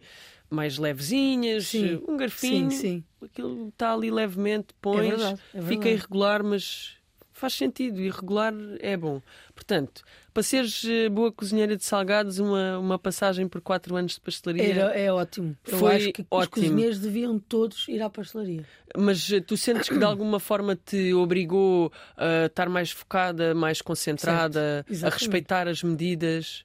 [0.50, 2.02] mais levezinhas, Sim.
[2.08, 3.04] um garfinho, Sim, sim.
[3.24, 5.94] aquilo está ali levemente, pões, verdade, é fica verdade.
[5.94, 6.96] irregular, mas
[7.32, 9.22] faz sentido, irregular é bom.
[9.54, 10.02] Portanto,
[10.34, 14.64] para seres eh, boa cozinheira de salgados, uma, uma passagem por 4 anos de pastelaria,
[14.74, 15.56] Era, é ótimo.
[15.64, 16.50] Eu Foi acho que os ótimo.
[16.50, 18.64] cozinheiros deviam todos ir à pastelaria.
[18.96, 23.80] mas eh, tu sentes que de alguma forma te obrigou a estar mais focada, mais
[23.82, 26.64] concentrada, a respeitar as medidas?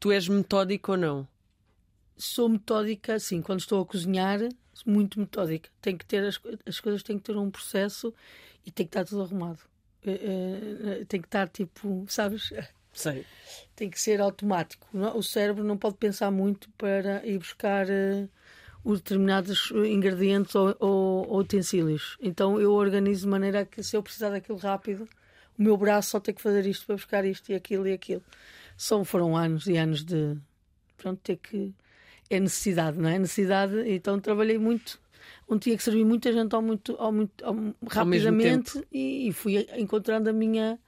[0.00, 1.28] Tu és metódico ou não?
[2.20, 4.40] Sou metódica, sim, quando estou a cozinhar,
[4.86, 5.70] muito metódica.
[5.80, 8.12] Tem que ter as, as coisas têm que ter um processo
[8.64, 9.60] e tem que estar tudo arrumado.
[10.04, 12.52] Eh, eh, tem que estar tipo, sabes?
[12.92, 13.24] Sei.
[13.74, 14.86] Tem que ser automático.
[14.92, 18.28] não- O cérebro não pode pensar muito para ir buscar eh,
[18.84, 22.18] os determinados ingredientes ou, ou- ou utensílios.
[22.20, 25.08] Então eu organizo de maneira que se eu precisar daquilo rápido,
[25.58, 28.22] o meu braço só tem que fazer isto para buscar isto e aquilo e aquilo.
[28.76, 30.36] São, foram anos e anos de
[30.98, 31.74] pronto, ter que.
[32.30, 33.18] É necessidade, não é?
[33.18, 35.00] Necessidade, então trabalhei muito.
[35.48, 37.56] Onde tinha que servir muita gente ao muito, ao muito, ao-
[37.90, 40.78] rapidamente e, e fui encontrando a minha,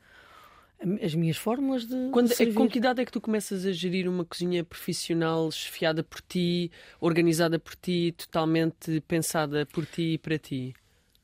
[1.02, 2.54] as minhas fórmulas de, Quando, de é, servir.
[2.54, 6.70] com que idade é que tu começas a gerir uma cozinha profissional, esfiada por ti,
[7.00, 10.74] organizada por ti, totalmente pensada por ti e para ti?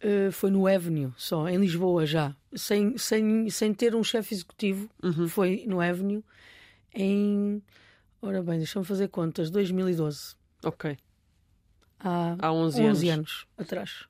[0.03, 2.35] Uh, foi no Avenue, só, em Lisboa já.
[2.55, 5.29] Sem, sem, sem ter um chefe executivo, Uhum.
[5.29, 6.25] foi no Avenue
[6.95, 7.63] em.
[8.21, 10.35] Ora bem, deixa-me fazer contas, 2012.
[10.65, 10.97] Ok.
[12.01, 13.19] Há, Há 11 11 anos.
[13.19, 14.07] anos atrás.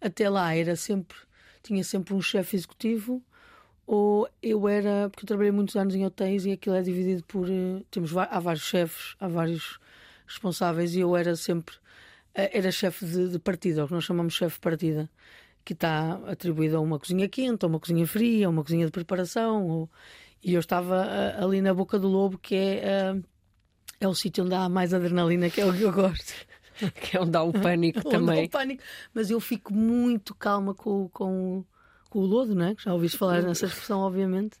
[0.00, 1.16] Até lá era sempre,
[1.62, 3.22] tinha sempre um chefe executivo,
[3.86, 7.48] ou eu era, porque eu trabalhei muitos anos em hotéis e aquilo é dividido por.
[7.50, 9.78] eh, Temos, há vários chefes, há vários
[10.26, 11.74] responsáveis e eu era sempre.
[12.34, 15.10] eh, Era chefe de, de partida, o que nós chamamos de chefe de partida,
[15.64, 18.92] que está atribuído a uma cozinha quente, a uma cozinha fria, a uma cozinha de
[18.92, 19.66] preparação.
[19.68, 19.90] Ou,
[20.44, 23.14] E eu estava uh, ali na boca do lobo, que é,
[24.00, 26.32] é o sítio onde há mais adrenalina, que é o que eu gosto.
[27.02, 28.46] que é onde há o pânico também.
[28.46, 28.82] o pânico.
[29.12, 31.64] Mas eu fico muito calma com, com,
[32.08, 32.74] com o lodo, né?
[32.78, 34.58] já ouviste falar nessa expressão, obviamente.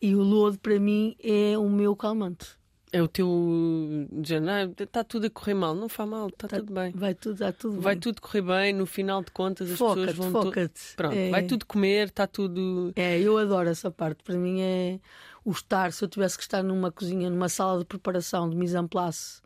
[0.00, 2.58] E o lodo, para mim, é o meu calmante.
[2.90, 6.72] É o teu género, está tudo a correr mal, não faz mal, está tá, tudo
[6.72, 6.90] bem.
[6.92, 8.00] Vai tudo, está tudo vai bem.
[8.00, 10.30] tudo correr bem, no final de contas as pessoas vão.
[10.30, 11.30] Foca-te, Pronto, é...
[11.30, 12.92] vai tudo comer, está tudo.
[12.96, 14.22] É, eu adoro essa parte.
[14.22, 14.98] Para mim é
[15.44, 18.76] o estar, se eu tivesse que estar numa cozinha, numa sala de preparação de mise
[18.76, 19.42] en place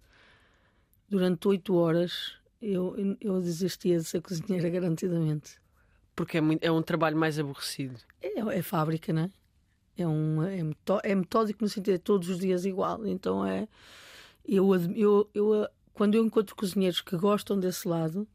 [1.08, 5.60] durante oito horas, eu, eu desistia de ser cozinheira garantidamente.
[6.14, 7.98] Porque é, muito, é um trabalho mais aborrecido.
[8.22, 9.30] É, é fábrica, não é?
[9.96, 10.58] É, um, é,
[11.02, 13.06] é metódico no sentido de todos os dias igual.
[13.06, 13.68] Então é.
[14.44, 18.26] Eu, eu, eu, quando eu encontro cozinheiros que gostam desse lado,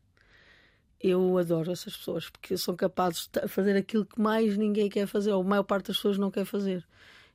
[1.02, 5.32] eu adoro essas pessoas porque são capazes de fazer aquilo que mais ninguém quer fazer,
[5.32, 6.86] ou a maior parte das pessoas não quer fazer.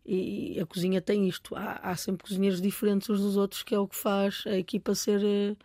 [0.04, 1.54] E a cozinha tem isto.
[1.54, 4.94] Há, há sempre cozinheiros diferentes uns dos outros, que é o que faz a equipa
[4.96, 5.56] ser uh,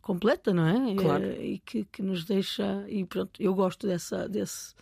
[0.00, 0.94] completa, não é?
[0.94, 1.24] Claro.
[1.24, 2.86] Uh, e que, que, nos deixa.
[2.88, 4.74] E pronto, eu gosto dessa, desse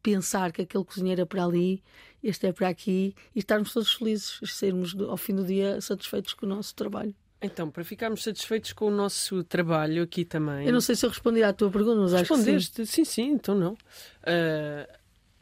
[0.00, 1.82] pensar que aquele cozinheiro é para ali,
[2.24, 6.46] este é para aqui e estarmos todos felizes, sermos ao fim do dia satisfeitos com
[6.46, 7.14] o nosso trabalho.
[7.42, 10.66] Então, para ficarmos satisfeitos com o nosso trabalho aqui também.
[10.66, 12.86] Eu não sei se eu respondi à tua pergunta, mas acho que sim.
[12.86, 13.72] sim, sim, então não.
[13.72, 14.90] Uh,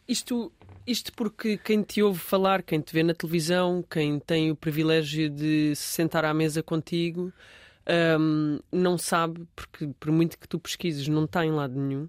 [0.08, 0.52] isto,
[0.84, 5.30] isto porque quem te ouve falar, quem te vê na televisão, quem tem o privilégio
[5.30, 7.32] de se sentar à mesa contigo,
[8.18, 12.08] um, não sabe, porque por muito que tu pesquises, não está em lado nenhum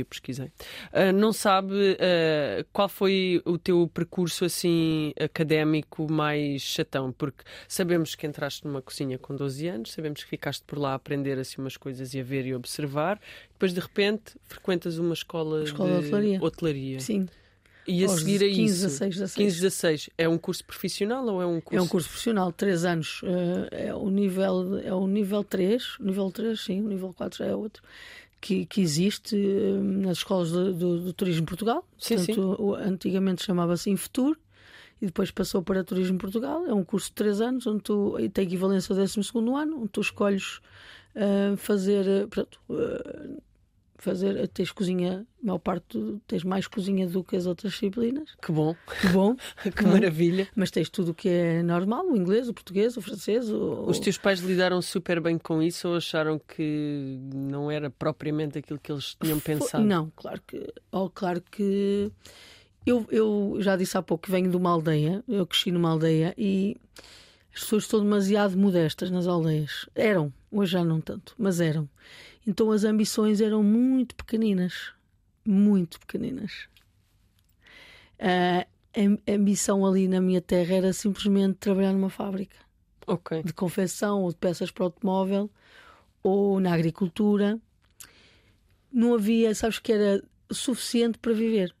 [0.00, 7.12] eu pesquisei, uh, não sabe uh, qual foi o teu percurso assim académico mais chatão,
[7.12, 10.94] porque sabemos que entraste numa cozinha com 12 anos, sabemos que ficaste por lá a
[10.94, 13.20] aprender assim umas coisas e a ver e observar,
[13.52, 16.42] depois de repente frequentas uma escola, escola de, hotelaria.
[16.42, 17.00] hotelaria.
[17.00, 17.28] Sim.
[17.86, 19.34] E a Aos seguir a 15, isso, 16, 16.
[19.34, 21.78] 15, 16, é um curso profissional ou é um curso?
[21.78, 23.22] É um curso profissional, 3 anos.
[23.22, 27.46] Uh, é o nível, é o nível 3, nível 3, sim, o nível 4 já
[27.46, 27.82] é outro
[28.42, 31.86] que, que existe hum, nas escolas do, do, do Turismo Portugal.
[31.96, 32.62] Sim, Portanto, sim.
[32.62, 34.36] O, antigamente chamava-se Infutur
[35.00, 36.66] e depois passou para Turismo Portugal.
[36.66, 39.20] É um curso de 3 anos, onde tu tem equivalência ao 12
[39.56, 40.60] ano, onde tu escolhes
[41.14, 42.24] uh, fazer.
[42.24, 43.42] Uh, pronto, uh,
[44.02, 48.34] fazer, tens cozinha, a maior parte tens mais cozinha do que as outras disciplinas.
[48.42, 48.74] Que bom.
[49.00, 49.36] Que bom.
[49.76, 50.48] que maravilha.
[50.56, 53.50] Mas tens tudo o que é normal, o inglês, o português, o francês.
[53.50, 53.84] O...
[53.86, 58.78] Os teus pais lidaram super bem com isso ou acharam que não era propriamente aquilo
[58.78, 59.84] que eles tinham pensado?
[59.84, 60.72] Não, claro que.
[60.90, 62.10] Oh, claro que.
[62.84, 66.34] Eu, eu já disse há pouco que venho de uma aldeia, eu cresci numa aldeia
[66.36, 66.76] e
[67.54, 69.88] as pessoas estão demasiado modestas nas aldeias.
[69.94, 71.88] Eram, hoje já não tanto, mas eram.
[72.46, 74.92] Então as ambições eram muito pequeninas.
[75.44, 76.68] Muito pequeninas.
[78.18, 82.56] Uh, a ambição ali na minha terra era simplesmente trabalhar numa fábrica
[83.06, 83.42] okay.
[83.42, 85.50] de confecção ou de peças para automóvel
[86.22, 87.58] ou na agricultura.
[88.92, 91.74] Não havia, sabes que era suficiente para viver.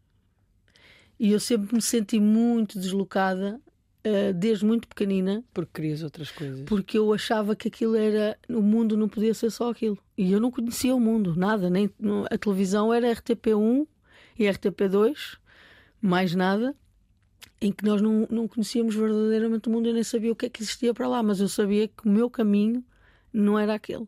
[1.18, 3.60] E eu sempre me senti muito deslocada
[4.04, 5.44] uh, desde muito pequenina.
[5.52, 6.64] Porque querias outras coisas.
[6.64, 8.36] Porque eu achava que aquilo era.
[8.48, 9.98] O mundo não podia ser só aquilo.
[10.22, 11.68] E eu não conhecia o mundo, nada.
[11.68, 11.90] Nem,
[12.30, 13.88] a televisão era RTP1
[14.38, 15.36] e RTP2,
[16.00, 16.76] mais nada.
[17.60, 20.48] Em que nós não, não conhecíamos verdadeiramente o mundo, eu nem sabia o que é
[20.48, 22.84] que existia para lá, mas eu sabia que o meu caminho
[23.32, 24.06] não era aquele.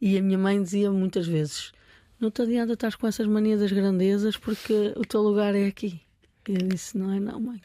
[0.00, 1.72] E a minha mãe dizia muitas vezes:
[2.18, 6.00] Não te adianta estar com essas manias das grandezas, porque o teu lugar é aqui.
[6.48, 7.62] E eu disse: Não é, não, mãe.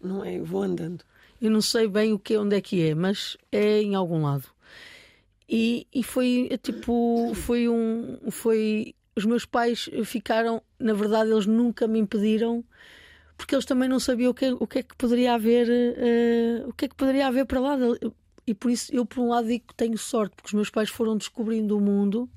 [0.00, 1.04] Não é, eu vou andando.
[1.40, 4.48] Eu não sei bem o que onde é que é, mas é em algum lado.
[5.48, 11.88] E, e foi tipo, foi um, foi os meus pais ficaram, na verdade, eles nunca
[11.88, 12.62] me impediram,
[13.36, 16.72] porque eles também não sabiam o que, o que é que poderia haver, uh, o
[16.72, 17.76] que é que poderia haver para lá.
[18.46, 20.90] E por isso eu, por um lado, digo que tenho sorte, porque os meus pais
[20.90, 22.28] foram descobrindo o mundo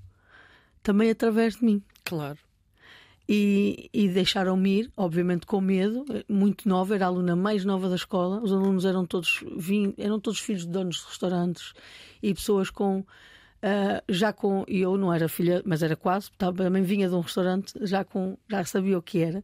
[0.81, 1.83] também através de mim.
[2.03, 2.39] Claro
[3.33, 7.95] e, e deixaram-me ir, obviamente com medo, muito nova, era a aluna mais nova da
[7.95, 8.41] escola.
[8.43, 9.41] Os alunos eram todos,
[9.97, 11.73] eram todos filhos de donos de restaurantes
[12.21, 12.99] e pessoas com.
[12.99, 14.65] Uh, já com.
[14.67, 18.37] E eu não era filha, mas era quase, também vinha de um restaurante, já, com,
[18.49, 19.43] já sabia o que era,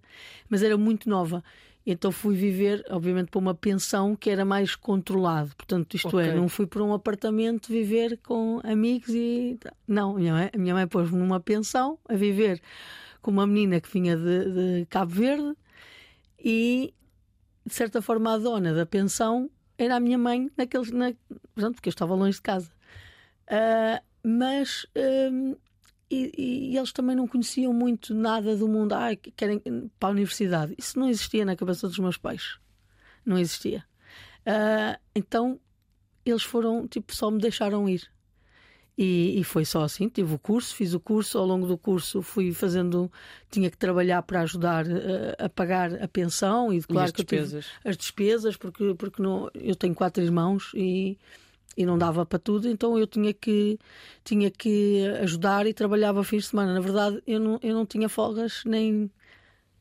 [0.49, 1.43] mas era muito nova.
[1.89, 5.55] Então fui viver, obviamente, para uma pensão que era mais controlado.
[5.55, 6.33] Portanto, isto é, okay.
[6.33, 9.57] é, não fui para um apartamento viver com amigos e.
[9.87, 12.61] Não, minha mãe, a minha mãe pôs-me numa pensão a viver
[13.21, 15.55] com uma menina que vinha de, de Cabo Verde
[16.43, 16.93] e,
[17.65, 21.13] de certa forma, a dona da pensão era a minha mãe, naqueles, na,
[21.53, 22.71] portanto, porque eu estava longe de casa.
[23.47, 24.85] Uh, mas.
[24.95, 25.55] Um,
[26.09, 26.31] e,
[26.71, 28.93] e, eles também não conheciam muito nada do mundo.
[28.93, 29.59] Ah, querem
[29.99, 30.73] para a universidade.
[30.77, 32.57] Isso não existia na cabeça dos meus pais.
[33.25, 33.83] não existia.
[34.47, 35.59] Uh, então
[36.25, 38.09] eles foram, tipo, só me deixaram ir.
[38.97, 42.23] E, e, foi só assim, tive o curso, fiz o curso, ao longo do curso
[42.23, 43.11] fui fazendo,
[43.51, 47.23] tinha que trabalhar para ajudar uh, a pagar a pensão e claro e as que
[47.23, 47.65] despesas.
[47.85, 51.15] as despesas, porque, porque não, eu tenho quatro irmãos e,
[51.77, 53.77] e não dava para tudo, então eu tinha que,
[54.23, 56.73] tinha que ajudar e trabalhava fins de semana.
[56.73, 59.11] Na verdade, eu não, eu não tinha folgas nem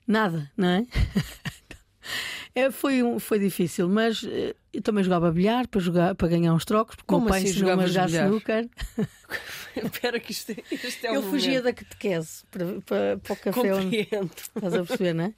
[0.07, 0.87] nada, não é?
[2.59, 6.55] É, foi, um, foi difícil, mas uh, eu também jogava bilhar para, jogar, para ganhar
[6.55, 8.69] uns trocos, porque Como o pai assim ensinou-me a jogar snooker.
[9.77, 11.64] Espera que isto, isto é Eu um fugia momento.
[11.64, 13.75] da catequese para, para, para o café.
[13.75, 14.31] Onde, Compreendo.
[14.35, 15.35] estás a perceber, não é?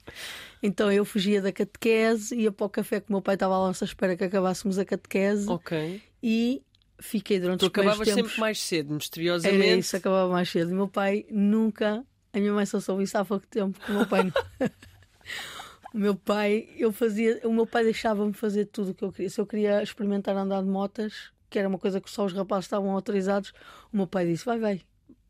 [0.63, 3.59] Então eu fugia da catequese, ia para o café que o meu pai estava à
[3.59, 6.01] nossa espera que acabássemos a catequese Ok.
[6.23, 6.61] e
[7.01, 8.23] fiquei durante Tu os acabavas tempos.
[8.31, 9.79] sempre mais cedo, Era misteriosamente.
[9.79, 10.69] isso, acabava mais cedo.
[10.69, 12.01] E o meu pai nunca.
[12.31, 14.31] A minha mãe só soube isso há pouco tempo, que o meu pai.
[15.93, 17.39] o meu pai, eu fazia.
[17.43, 19.29] O meu pai deixava-me fazer tudo o que eu queria.
[19.29, 22.65] Se eu queria experimentar andar de motas, que era uma coisa que só os rapazes
[22.65, 23.53] estavam autorizados,
[23.91, 24.81] o meu pai disse: vai, vai.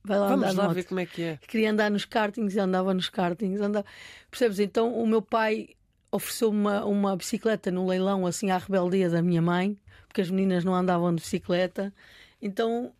[0.03, 1.39] Vai lá andar Vamos lá ver como é que é.
[1.47, 3.61] Queria andar nos kartings e andava nos kartings.
[3.61, 3.85] Andava...
[4.29, 4.59] Percebes?
[4.59, 5.69] Então o meu pai
[6.11, 10.63] ofereceu-me uma, uma bicicleta no leilão, assim à rebeldia da minha mãe, porque as meninas
[10.63, 11.93] não andavam de bicicleta.
[12.41, 12.93] Então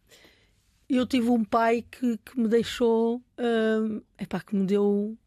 [0.90, 5.18] eu tive um pai que, que me deixou, hum, epá, que me deu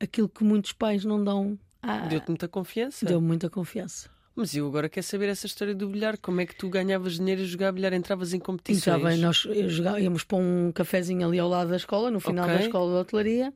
[0.00, 1.58] aquilo que muitos pais não dão.
[1.82, 3.04] à- Deu-te muita confiança.
[3.06, 4.08] Deu muita confiança.
[4.34, 6.16] Mas eu agora quero saber essa história do bilhar.
[6.18, 7.92] Como é que tu ganhavas dinheiro a jogar bilhar?
[7.92, 9.02] Entravas em competições?
[9.02, 12.44] bem, nós eh, jogá- íamos para um cafezinho ali ao lado da escola, no final
[12.44, 12.56] Ok.
[12.58, 13.52] da escola de hotelaria.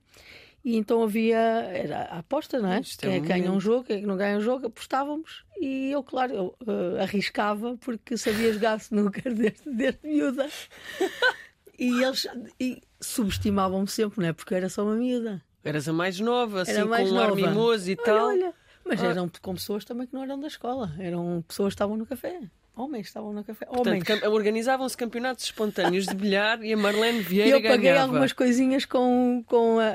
[0.64, 2.80] E então havia era a aposta, não é?
[2.80, 4.66] Isto é quem é que ganha um jogo, quem é que não ganha um jogo,
[4.66, 5.44] apostávamos.
[5.60, 10.48] E eu, claro, eu eh, arriscava porque sabia jogar snooker desde, desde miúda.
[11.78, 12.26] E eles
[13.00, 14.32] subestimavam-me sempre, não é?
[14.32, 15.42] Porque eu era só uma miúda.
[15.64, 18.28] Eras a mais nova, assim, mais com um ar mimoso e Olha, tal.
[18.28, 18.54] olha.
[18.84, 19.06] Mas Ah.
[19.06, 20.92] eram com pessoas também que não eram da escola.
[20.98, 22.40] Eram pessoas que estavam no café.
[22.74, 23.66] Homens estavam no café.
[23.66, 24.02] Portanto, Homens.
[24.04, 28.02] cam- organizavam-se campeonatos espontâneos de bilhar e a Marlene E Vieira eu paguei ganhava.
[28.04, 29.88] algumas coisinhas com, com, a,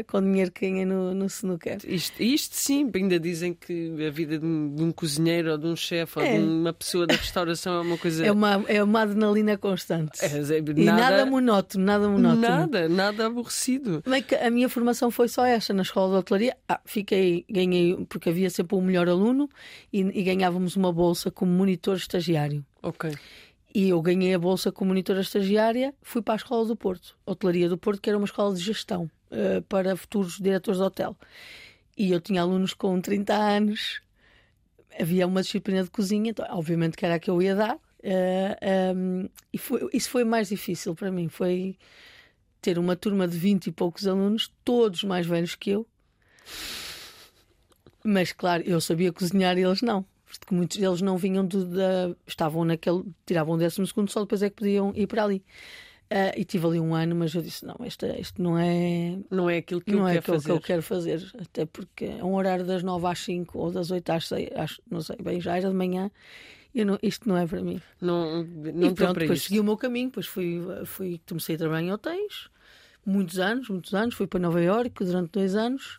[0.00, 1.76] a- com o dinheiro que ganhei no, no snooker.
[1.86, 5.66] Isto, isto sim, ainda dizem que a vida de um, de um cozinheiro ou de
[5.66, 6.38] um chefe ou É.
[6.38, 8.24] de uma pessoa da restauração é uma coisa.
[8.26, 10.24] É uma, é uma adrenalina constante.
[10.24, 12.40] É, é, E nada, monótono, nada monótono.
[12.40, 14.02] nada, nada aborrecido.
[14.08, 16.56] Bem que a minha formação foi só esta na escola de hotelaria.
[16.66, 19.48] Ah, fiquei, ganhei, porque havia sempre um melhor aluno
[19.92, 22.64] e, e ganhávamos uma bolsa como monitor estagiário.
[22.82, 23.12] Ok.
[23.74, 27.68] E eu ganhei a bolsa como monitora estagiária, fui para a Escola do Porto, Hotelaria
[27.68, 31.16] do Porto, que era uma escola de gestão eh, para futuros diretores de hotel.
[31.96, 34.00] E eu tinha alunos com 30 anos,
[34.98, 37.78] havia uma disciplina de cozinha, então, obviamente que era a que eu ia dar.
[38.02, 41.76] eh, ehm, e foi, isso foi mais difícil para mim, foi
[42.62, 45.86] ter uma turma de 20 e poucos alunos, todos mais velhos que eu.
[48.02, 50.04] Mas claro, eu sabia cozinhar e eles não.
[50.46, 52.14] Porque muitos deles não vinham de, da.
[52.24, 53.02] estavam naquele.
[53.26, 55.44] tiravam o décimo segundo, só depois é que podiam ir para ali.
[56.08, 59.18] Ah, e tive ali um ano, mas eu disse: não, isto, isto não é.
[59.28, 60.44] Não é aquilo que não eu é quero aquilo fazer.
[60.44, 61.32] que eu quero fazer.
[61.40, 64.80] Até porque é um horário das 9 às 5 ou das 8 às 6, às,
[64.88, 66.08] não sei, bem, já era de manhã.
[66.72, 67.80] Não, isto não é para mim.
[68.00, 69.48] Não, não e pronto, depois isso.
[69.48, 72.50] segui o meu caminho, depois fui, fui, comecei a trabalhar em hotéis,
[73.04, 75.98] muitos anos, muitos anos, fui para Nova Iorque durante dois anos,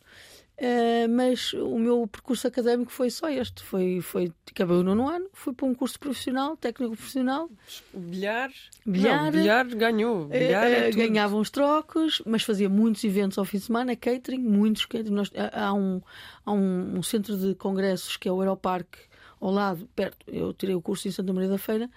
[0.58, 5.28] eh, mas o meu percurso académico foi só este, foi, foi, acabei o nono ano,
[5.34, 7.50] fui para um curso profissional, técnico profissional,
[7.94, 8.52] bilhar.
[8.86, 9.24] Bilhar.
[9.26, 10.28] Não, bilhar ganhou.
[10.32, 10.98] eh, Bilhar é eh, tudo.
[10.98, 15.14] ganhava uns trocos, mas fazia muitos eventos ao fim de semana, catering, muitos catering.
[15.14, 16.02] Nós- há há um,
[16.46, 18.98] há um, um centro de congressos que é o Aeroparque,
[19.40, 20.26] ao lado, perto.
[20.28, 21.88] Eu tirei o curso em Santa Maria da Feira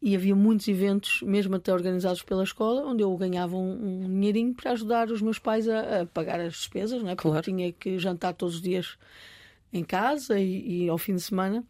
[0.00, 4.54] e havia muitos eventos, mesmo até organizados pela escola, onde eu ganhava um, um dinheirinho
[4.54, 7.14] para ajudar os meus pais a, a pagar as despesas, não é?
[7.16, 7.44] porque Claro.
[7.44, 8.96] tinha que jantar todos os dias
[9.72, 11.64] em casa e, e ao fim de semana.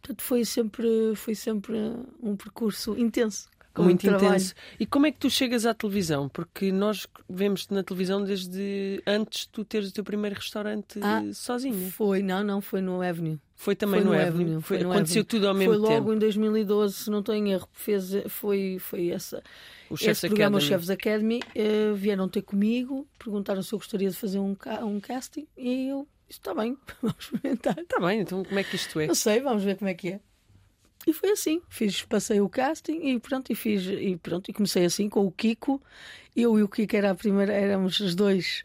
[0.00, 1.76] Portanto, foi sempre, foi sempre
[2.22, 3.48] um percurso intenso.
[3.78, 4.54] Muito intenso.
[4.78, 6.28] E como é que tu chegas à televisão?
[6.28, 11.22] Porque nós vemos-te na televisão desde antes de tu teres o teu primeiro restaurante Ah,
[11.32, 11.90] sozinha.
[11.90, 13.38] Foi, não, não, foi no Avenue.
[13.62, 14.42] Foi também foi no, no Avenue.
[14.44, 15.24] Avenue, Foi, foi no aconteceu Avenue.
[15.28, 16.12] tudo ao mesmo Foi logo tempo.
[16.14, 19.40] em 2012, se não estou em erro, fez, foi, foi essa,
[19.88, 20.68] O esse Chef's programa, Academy.
[20.68, 21.40] Chefs Academy.
[21.54, 25.86] eh, vieram ter comigo, perguntaram se eu gostaria de fazer um, ca- um casting e
[25.88, 27.78] eu disse: está bem, vamos experimentar.
[27.78, 29.06] Está bem, então como é que isto é?
[29.06, 30.20] Não sei, vamos ver como é que é.
[31.06, 34.84] E foi assim, fiz, passei o casting e pronto, e fiz, e pronto, e comecei
[34.84, 35.80] assim com o Kiko.
[36.34, 38.64] Eu e o Kiko era a primeira, éramos os dois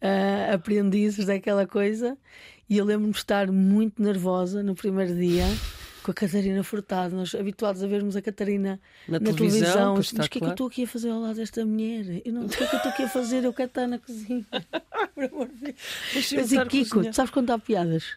[0.00, 2.16] ah, aprendizes daquela coisa.
[2.68, 5.44] E eu lembro-me de estar muito nervosa no primeiro dia
[6.02, 7.16] com a Catarina Furtado.
[7.16, 9.94] Nós habituados a vermos a Catarina Na na, televisão, televisão.
[9.96, 12.22] Mas o que é que eu estou aqui a fazer ao lado desta mulher?
[12.24, 13.44] Eu não, o que é que eu estou aqui a fazer?
[13.44, 14.44] Eu quero estar na cozinha.
[15.14, 16.32] Por amor de Deus.
[16.34, 18.16] Mas e Kiko, tu sabes contar piadas?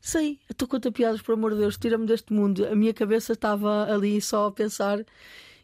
[0.00, 2.64] Sei, estou conta piadas, por amor de Deus, tira-me deste mundo.
[2.66, 5.04] A minha cabeça estava ali só a pensar.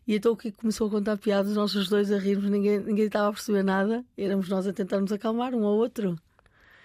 [0.05, 3.07] E então o que começou a contar piadas, nós os dois a rirmos, ninguém, ninguém
[3.07, 4.05] estava a perceber nada.
[4.19, 6.19] Éramos nós a tentar nos acalmar um ao outro.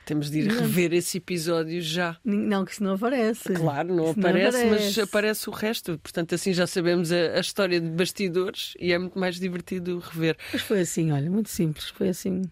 [0.07, 2.15] Temos de ir rever esse episódio já.
[2.23, 3.51] Não, que isso não aparece.
[3.53, 5.99] Claro, não aparece, não aparece, mas aparece o resto.
[5.99, 10.37] Portanto, assim já sabemos a, a, história de bastidores e é muito mais divertido rever.
[10.53, 11.89] Mas foi assim, olha, muito simples.
[11.89, 12.43] Foi assim.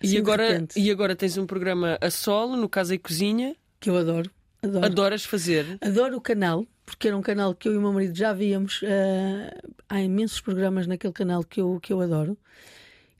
[0.00, 3.56] assim e, agora, e agora tens um programa a solo, no Casa e Cozinha.
[3.80, 4.30] Que eu adoro.
[4.62, 4.86] adoro.
[4.86, 5.78] Adoras fazer?
[5.80, 8.82] Adoro o canal, porque era um canal que eu e o meu marido já víamos.
[8.82, 12.38] Uh, há imensos programas naquele canal que eu, que eu adoro.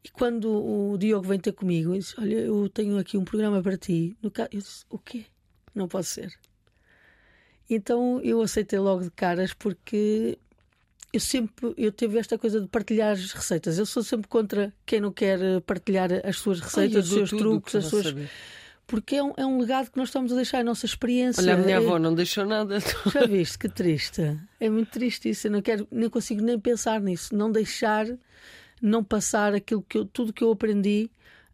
[0.03, 3.63] E quando o Diogo vem ter comigo e diz: Olha, eu tenho aqui um programa
[3.63, 4.49] para ti, no ca...
[4.51, 5.27] eu disse: O quê?
[5.75, 6.33] Não pode ser.
[7.69, 10.39] Então eu aceitei logo de caras porque
[11.13, 13.79] eu sempre eu tive esta coisa de partilhar as receitas.
[13.79, 17.85] Eu sou sempre contra quem não quer partilhar as suas receitas, os seus truques, as
[17.87, 18.07] suas.
[18.07, 18.31] Saber.
[18.87, 21.41] Porque é um, é um legado que nós estamos a deixar, a nossa experiência.
[21.41, 22.79] Olha, a minha avó não deixou nada.
[23.13, 23.57] Já viste?
[23.57, 24.37] Que triste.
[24.59, 25.47] É muito triste isso.
[25.47, 27.37] Eu não quero, nem consigo nem pensar nisso.
[27.37, 28.07] Não deixar
[28.81, 31.11] não passar aquilo que eu, tudo que eu aprendi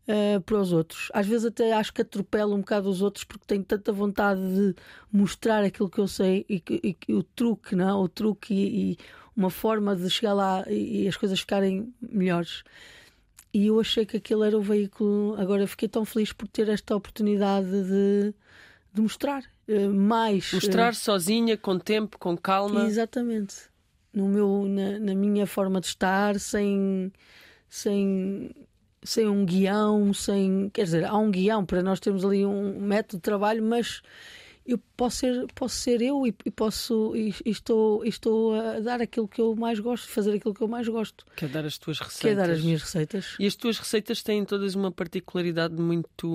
[0.09, 1.11] uh, para os outros.
[1.13, 4.75] Às vezes até acho que atropelo um bocado os outros porque tenho tanta vontade de
[5.13, 7.89] mostrar aquilo que eu sei e, que, e o truque, não?
[7.89, 7.95] É?
[7.95, 8.99] o truque e, e,
[9.37, 12.63] uma forma de chegar lá e, e as coisas ficarem melhores.
[13.53, 15.35] E eu achei que aquele era o veículo.
[15.39, 18.35] Agora fiquei tão feliz por ter esta oportunidade de,
[18.93, 20.53] de mostrar uh, mais.
[20.53, 22.87] Mostrar uh, sozinha, com tempo, com calma.
[22.87, 23.76] Exatamente
[24.17, 27.13] no meu, na, na minha forma de estar, sem,
[27.69, 28.51] sem,
[29.03, 30.71] sem um guião, sem.
[30.73, 34.01] Quer dizer, há um guião para nós termos ali um método de trabalho, mas
[34.65, 38.81] eu posso ser, posso ser eu e, e posso e, e estou, e estou a
[38.81, 41.27] dar aquilo que eu mais gosto, fazer aquilo que eu mais gosto.
[41.37, 42.21] Quer dar as tuas receitas.
[42.23, 43.37] Quer dar as minhas receitas.
[43.39, 46.27] E as tuas receitas têm todas uma particularidade muito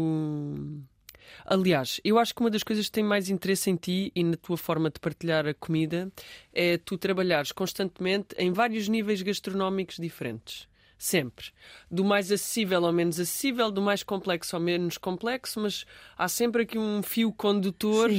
[1.46, 4.36] Aliás, eu acho que uma das coisas que tem mais interesse em ti e na
[4.38, 6.12] tua forma de partilhar a comida
[6.54, 10.68] é tu trabalhares constantemente em vários níveis gastronómicos diferentes.
[10.98, 11.48] Sempre.
[11.90, 15.84] Do mais acessível ao menos acessível, do mais complexo ao menos complexo, mas
[16.16, 18.12] há sempre aqui um fio condutor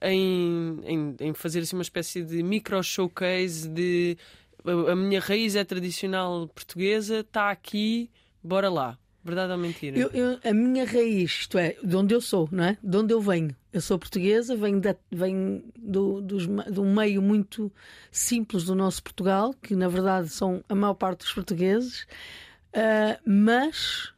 [0.00, 4.16] em, em, em, fazer assim, uma espécie de micro showcase de
[4.64, 8.10] a minha raiz é tradicional portuguesa, está aqui,
[8.42, 8.98] bora lá.
[9.30, 9.96] Verdade ou mentira?
[9.96, 12.76] Eu, eu, a minha raiz, isto é, de onde eu sou, não é?
[12.82, 13.54] De onde eu venho.
[13.72, 17.70] Eu sou portuguesa, venho, de, venho do, dos, de um meio muito
[18.10, 22.08] simples do nosso Portugal, que na verdade são a maior parte dos portugueses,
[22.74, 24.12] uh, mas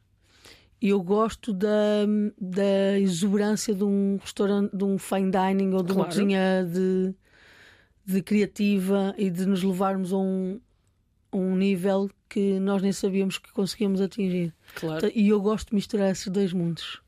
[0.81, 2.07] eu gosto da,
[2.40, 6.01] da exuberância de um restaurante, de um fine dining ou de claro.
[6.01, 7.14] uma cozinha de,
[8.07, 10.59] de criativa e de nos levarmos a um,
[11.31, 14.55] a um nível que nós nem sabíamos que conseguíamos atingir.
[14.75, 15.11] Claro.
[15.14, 17.03] E eu gosto de misturar esses dois mundos.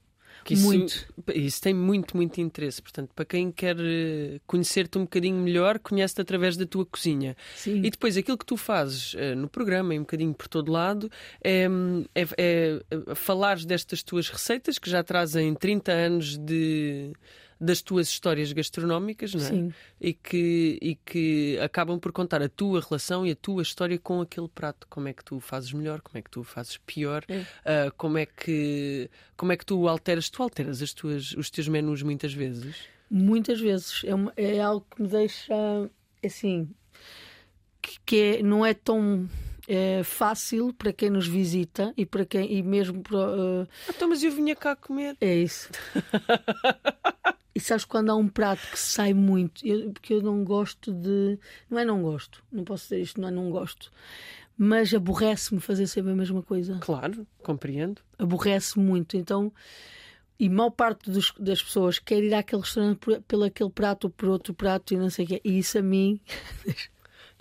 [0.50, 1.06] Isso, muito.
[1.34, 2.82] Isso tem muito, muito interesse.
[2.82, 7.34] Portanto, para quem quer eh, conhecer-te um bocadinho melhor, conhece-te através da tua cozinha.
[7.56, 7.78] Sim.
[7.78, 11.10] E depois aquilo que tu fazes uh, no programa e um bocadinho por todo lado
[11.42, 11.66] é,
[12.14, 12.26] é, é,
[12.90, 17.14] é falares destas tuas receitas que já trazem 30 anos de
[17.60, 19.48] das tuas histórias gastronómicas, não é?
[19.48, 19.74] Sim.
[20.00, 24.20] E que, e que acabam por contar a tua relação e a tua história com
[24.20, 24.86] aquele prato.
[24.88, 27.38] Como é que tu fazes melhor, como é que tu fazes pior, é.
[27.38, 30.28] uh, como, é que, como é que tu alteras?
[30.28, 32.76] Tu alteras as tuas, os teus menus muitas vezes?
[33.10, 34.02] Muitas vezes.
[34.04, 35.54] É, uma, é algo que me deixa
[36.24, 36.68] assim.
[37.80, 39.28] que, que é, não é tão
[39.66, 43.16] é fácil para quem nos visita e para quem e mesmo para.
[43.16, 43.68] Uh...
[43.88, 45.16] Então, mas eu vinha cá comer.
[45.20, 45.70] É isso.
[47.54, 51.38] e sabes quando há um prato que sai muito, eu, porque eu não gosto de.
[51.70, 53.92] Não é não gosto, não posso dizer isto, não é não gosto.
[54.56, 56.78] Mas aborrece-me fazer sempre a mesma coisa.
[56.80, 58.00] Claro, compreendo.
[58.18, 59.16] Aborrece muito.
[59.16, 59.52] Então,
[60.38, 64.10] e mal parte dos, das pessoas quer ir àquele restaurante por, pelo aquele prato ou
[64.10, 65.40] por outro prato e não sei o quê.
[65.44, 66.20] E isso a mim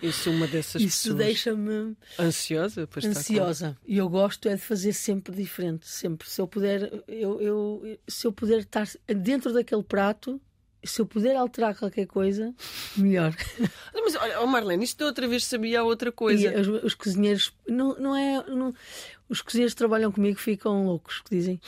[0.03, 2.87] Isso uma dessas Isso deixa-me ansiosa.
[2.93, 3.77] Ansiosa.
[3.87, 6.29] E eu gosto é de fazer sempre diferente, sempre.
[6.29, 10.41] Se eu puder, eu, eu, se eu puder estar dentro daquele prato,
[10.83, 12.54] se eu puder alterar qualquer coisa,
[12.97, 13.33] melhor.
[13.93, 16.54] Mas olha, oh Marlene, isto de outra vez sabia outra coisa.
[16.54, 18.43] E os, os cozinheiros, não, não é.
[18.49, 18.73] Não,
[19.29, 21.62] os cozinheiros que trabalham comigo ficam loucos, que dizem: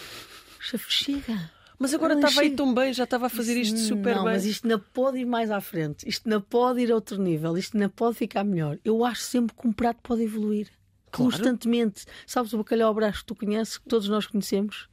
[0.60, 4.24] chefe, chega mas agora estava aí tão bem, já estava a fazer isto super não,
[4.24, 4.34] bem.
[4.34, 7.58] Mas isto não pode ir mais à frente, isto não pode ir a outro nível,
[7.58, 8.78] isto não pode ficar melhor.
[8.84, 10.70] Eu acho sempre que um prato pode evoluir
[11.12, 11.32] claro.
[11.32, 12.06] constantemente.
[12.28, 14.90] Sabes o bacalhau abraço que tu conheces, que todos nós conhecemos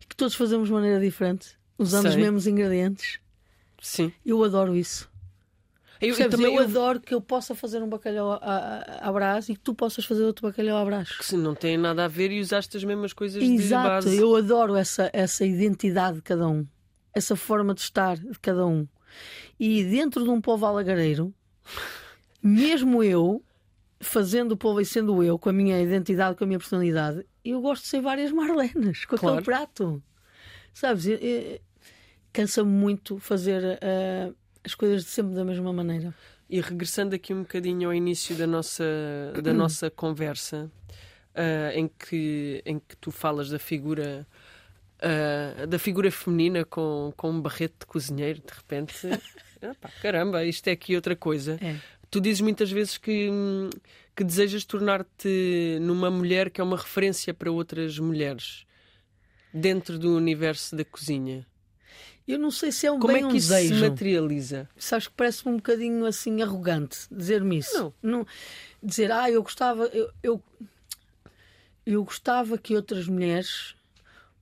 [0.00, 2.10] e que todos fazemos de maneira diferente, usando Sei.
[2.10, 3.18] os mesmos ingredientes.
[3.80, 4.12] Sim.
[4.24, 5.09] Eu adoro isso.
[6.00, 9.54] Eu, eu, também, eu, adoro que eu possa fazer um bacalhau à, à brás e
[9.54, 11.10] que tu possas fazer outro bacalhau à brás.
[11.16, 14.16] Que se não tem nada a ver e usaste as mesmas coisas Exato, de base.
[14.16, 16.66] eu adoro essa, essa identidade de cada um.
[17.14, 18.86] essa forma de estar de cada um.
[19.58, 21.34] E dentro de um povo alagareiro,
[22.42, 23.44] mesmo eu,
[24.00, 27.60] fazendo o povo e sendo eu, com a minha identidade, com a minha personalidade, eu
[27.60, 29.36] gosto de ser várias Marlenas com Claro.
[29.38, 30.02] aquele prato.
[30.72, 31.04] Sabes?
[32.32, 34.32] Cansa-me muito fazer eh,
[34.64, 36.14] as coisas sempre da mesma maneira.
[36.48, 38.84] E regressando aqui um bocadinho ao início da nossa,
[39.42, 40.70] da nossa conversa,
[41.34, 44.26] ah, em, que, em que tu falas da figura
[45.02, 48.94] ah, da figura feminina com, com um barrete de cozinheiro, de repente,
[49.62, 51.58] epá, caramba, isto é aqui outra coisa.
[51.62, 51.76] É.
[52.10, 53.30] Tu dizes muitas vezes que,
[54.14, 58.66] que desejas tornar-te numa mulher que é uma referência para outras mulheres
[59.54, 61.46] dentro do universo da cozinha.
[62.30, 64.68] Eu não sei se é um Como bem é um que isso se materializa?
[64.76, 67.92] Sabes que parece-me um bocadinho assim arrogante dizer-me isso.
[68.02, 68.26] Não.
[68.82, 70.42] Dizer, ah, eu gostava, eu, eu,
[71.84, 73.74] eu gostava que outras mulheres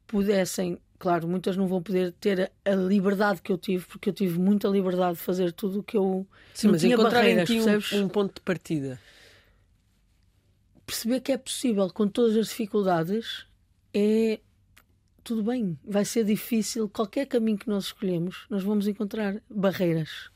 [0.07, 4.39] pudessem, claro, muitas não vão poder ter a, liberdade que eu tive, porque eu tive
[4.39, 7.59] muita liberdade de fazer tudo o que eu Sim, não mas tinha encontrar em ti
[7.61, 9.01] um, um ponto de partida.
[10.87, 13.47] Perceber que é possível com todas as dificuldades
[13.93, 14.41] é
[15.29, 16.89] tudo bem, vai ser difícil.
[16.89, 20.31] Qualquer caminho que nós escolhemos, nós vamos encontrar barreiras.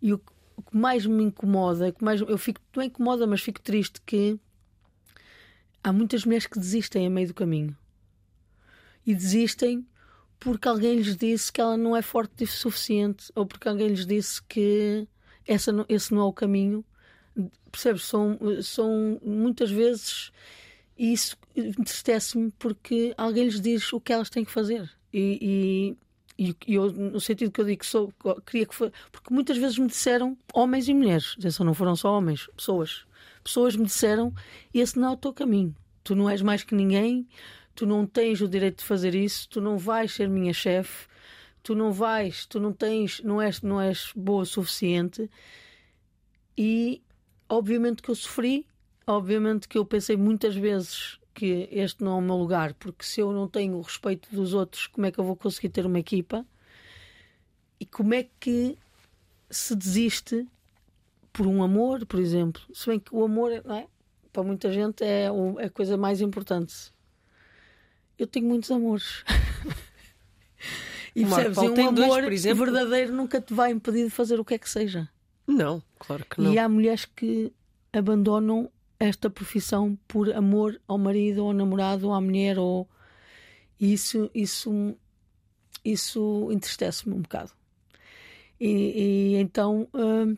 [0.00, 0.20] E o,
[0.56, 4.00] o que mais me incomoda, que mais, eu fico, não é incomoda, mas fico triste
[4.00, 4.40] que
[5.82, 7.76] há muitas mulheres que desistem a meio do caminho.
[9.06, 9.86] E desistem
[10.40, 14.06] porque alguém lhes disse que ela não é forte o suficiente, ou porque alguém lhes
[14.06, 15.06] disse que
[15.46, 16.82] essa esse não é o caminho.
[17.70, 18.04] Percebes?
[18.04, 20.32] São, são muitas vezes
[20.96, 24.90] e isso entristece-me porque alguém lhes diz o que elas têm que fazer.
[25.12, 25.96] E,
[26.38, 28.12] e, e eu, no sentido que eu digo que sou,
[28.46, 32.16] queria que foi, porque muitas vezes me disseram, homens e mulheres, atenção, não foram só
[32.16, 33.04] homens, pessoas.
[33.42, 34.32] Pessoas me disseram:
[34.72, 35.74] esse não é o teu caminho.
[36.02, 37.26] Tu não és mais que ninguém,
[37.74, 41.06] tu não tens o direito de fazer isso, tu não vais ser minha chefe,
[41.62, 45.30] tu não vais, tu não tens, não és, não és boa o suficiente.
[46.56, 47.02] E
[47.48, 48.66] obviamente que eu sofri,
[49.06, 53.20] obviamente que eu pensei muitas vezes que este não é o meu lugar, porque se
[53.20, 55.98] eu não tenho o respeito dos outros, como é que eu vou conseguir ter uma
[55.98, 56.46] equipa?
[57.80, 58.78] E como é que
[59.50, 60.46] se desiste
[61.32, 62.62] por um amor, por exemplo?
[62.72, 63.86] Se bem que o amor, é?
[64.32, 65.26] para muita gente, é
[65.58, 66.92] é a coisa mais importante.
[68.16, 69.24] Eu tenho muitos amores.
[71.14, 71.56] e Marco percebes?
[71.56, 72.64] Paulo E um dois, amor exemplo.
[72.64, 75.08] verdadeiro nunca te vai impedir de fazer o que é que seja.
[75.46, 76.52] Não, claro que não.
[76.52, 77.52] E há mulheres que
[77.92, 82.88] abandonam esta profissão por amor ao marido, ao namorado, à mulher, ou
[83.78, 84.96] isso, isso,
[85.84, 87.52] isso entristece-me um bocado.
[88.60, 90.36] E, e então hum,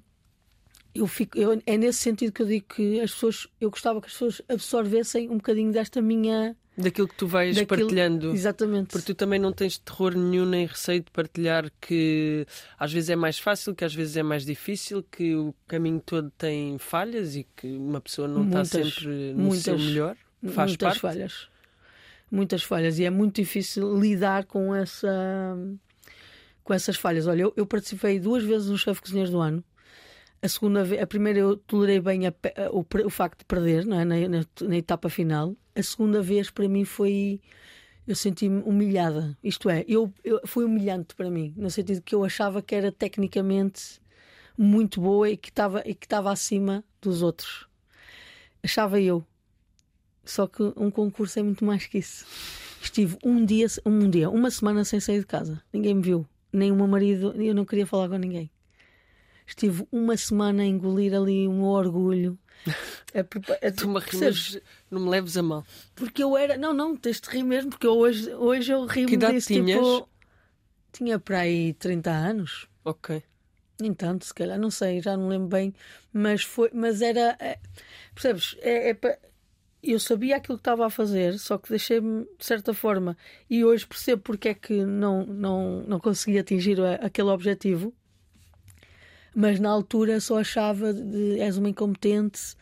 [0.95, 4.07] eu fico, eu- é nesse sentido que eu digo que as pessoas, eu gostava que
[4.07, 8.33] as pessoas absorvessem um bocadinho desta minha Daquilo que tu vais daquilo- partilhando.
[8.35, 8.89] Exatamente.
[8.89, 12.47] Porque tu também não tens terror nenhum nem receio de partilhar que
[12.79, 16.31] às vezes é mais fácil, que às vezes é mais difícil, que o caminho todo
[16.37, 20.17] tem falhas e que uma pessoa não Muitas, está sempre no muitas, seu melhor.
[20.49, 21.01] Faz muitas parte.
[21.01, 21.49] falhas.
[22.31, 22.99] Muitas falhas.
[22.99, 25.57] E é muito difícil lidar com essa
[26.63, 27.27] com essas falhas.
[27.27, 29.65] Olha, eu, eu participei duas vezes no Chefe Cozinheiros do Ano.
[30.43, 32.35] A segunda vez, a primeira eu tolerei bem a
[32.71, 34.05] o, o facto de perder não é?
[34.05, 35.57] na, na- na etapa final.
[35.77, 37.41] A segunda vez para mim foi
[38.07, 39.37] eu senti-me humilhada.
[39.43, 42.93] Isto é, eu, eu- foi humilhante para mim, no sentido que eu achava que era
[42.93, 44.01] tecnicamente
[44.59, 47.69] muito boa e que estava acima dos outros.
[48.63, 49.25] Achava eu.
[50.25, 52.27] Só que um concurso é muito mais que isso.
[52.83, 55.63] Estive um dia, um dia, uma semana sem sair de casa.
[55.73, 56.27] Ninguém me viu.
[56.53, 58.51] Nem o meu marido, eu não queria falar com ninguém.
[59.47, 62.39] Estive uma semana a engolir ali meu orgulho.
[63.15, 64.59] A prepa- a- Tu me rimas,
[64.91, 65.65] não me leves a mal.
[65.95, 66.57] Porque eu era.
[66.59, 69.49] Não, não, tens de rir mesmo, porque eu hoje, hoje eu rio Que idade disso.
[69.49, 69.79] tinhas?
[69.85, 70.09] Tipo,
[70.93, 72.67] tinha para aí 30 anos.
[72.85, 73.23] Ok.
[73.81, 75.75] Nem tanto, se calhar, não sei, já não lembro bem,
[76.13, 77.59] mas foi, mas era, é,
[78.15, 78.57] percebes?
[78.61, 79.19] É, é pa-
[79.83, 83.17] eu sabia aquilo que estava a fazer, só que deixei-me de certa forma,
[83.51, 87.93] e hoje percebo porque é que não, não, não consegui atingir a- aquele objetivo,
[89.37, 92.57] mas na altura só achava de és uma incompetente,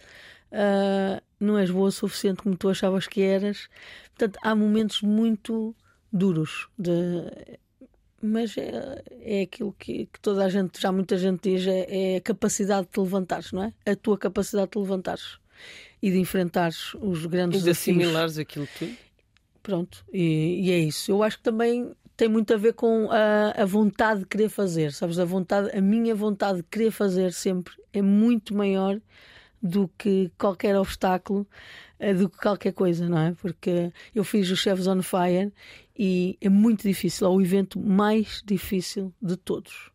[0.51, 3.69] ah, não és boa o suficiente como tu achavas que eras.
[4.17, 5.75] Portanto, há momentos muito
[6.13, 6.91] duros de
[8.21, 12.17] mas é, é aquilo que, que toda a gente, já muita gente diz, é, é
[12.17, 13.75] a capacidade de te levantares, não é?
[13.85, 15.39] A tua capacidade de te levantares
[16.03, 17.99] e de enfrentares os grandes E de desafios.
[17.99, 18.97] assimilares aquilo tudo.
[19.63, 21.11] Pronto, e, e é isso.
[21.11, 24.93] Eu acho que também tem muito a ver com a, a vontade de querer fazer,
[24.93, 25.19] sabes?
[25.19, 29.01] A vontade, a minha vontade de querer fazer sempre é muito maior
[29.61, 31.47] do que qualquer obstáculo,
[31.99, 33.33] uh, do que qualquer coisa, não é?
[33.33, 35.53] Porque eu fiz o Chefs on Fire
[35.99, 39.91] e é muito difícil, é o evento mais difícil de todos.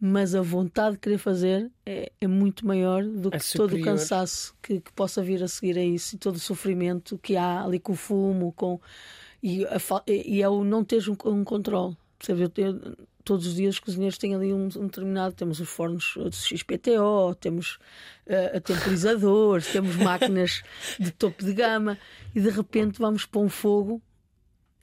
[0.00, 3.80] Mas a vontade de querer fazer é, é muito maior do que é todo o
[3.80, 7.62] cansaço que, que, possa vir a seguir a isso e todo o sofrimento que há
[7.62, 8.80] ali com o fumo, com
[9.44, 11.94] e, a, e é o não teres um, um controle.
[12.26, 12.50] Eu,
[13.22, 15.34] todos os dias os cozinheiros têm ali um, um determinado.
[15.34, 17.78] Temos os fornos de XPTO, temos
[18.26, 20.62] uh, temporizadores, temos máquinas
[20.98, 21.98] de topo de gama
[22.34, 24.00] e de repente vamos para um fogo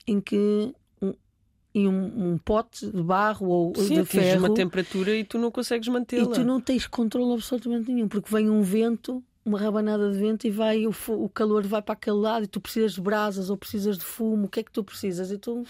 [0.06, 1.14] em que um,
[1.74, 5.50] em um, um, pote de barro ou Sim, de ferro uma temperatura e tu não
[5.50, 10.12] consegues mantê-la e tu não tens controle absolutamente nenhum porque vem um vento uma rabanada
[10.12, 13.02] de vento e vai o, o calor vai para aquele lado e tu precisas de
[13.02, 15.66] brasas ou precisas de fumo o que é que tu precisas e tu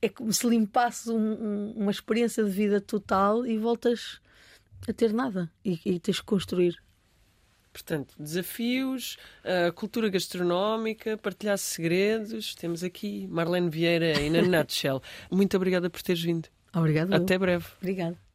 [0.00, 4.20] é como se limpasses um, um, uma experiência de vida total e voltas
[4.86, 6.82] a ter nada e, e tens que construir.
[7.72, 9.16] Portanto, desafios,
[9.74, 12.54] cultura gastronómica, partilhar segredos.
[12.54, 15.02] Temos aqui Marlene Vieira e na Nutshell.
[15.28, 16.48] Muito obrigada por teres vindo.
[16.72, 17.16] Obrigada.
[17.16, 17.66] Até breve.
[17.80, 18.24] Obrigada.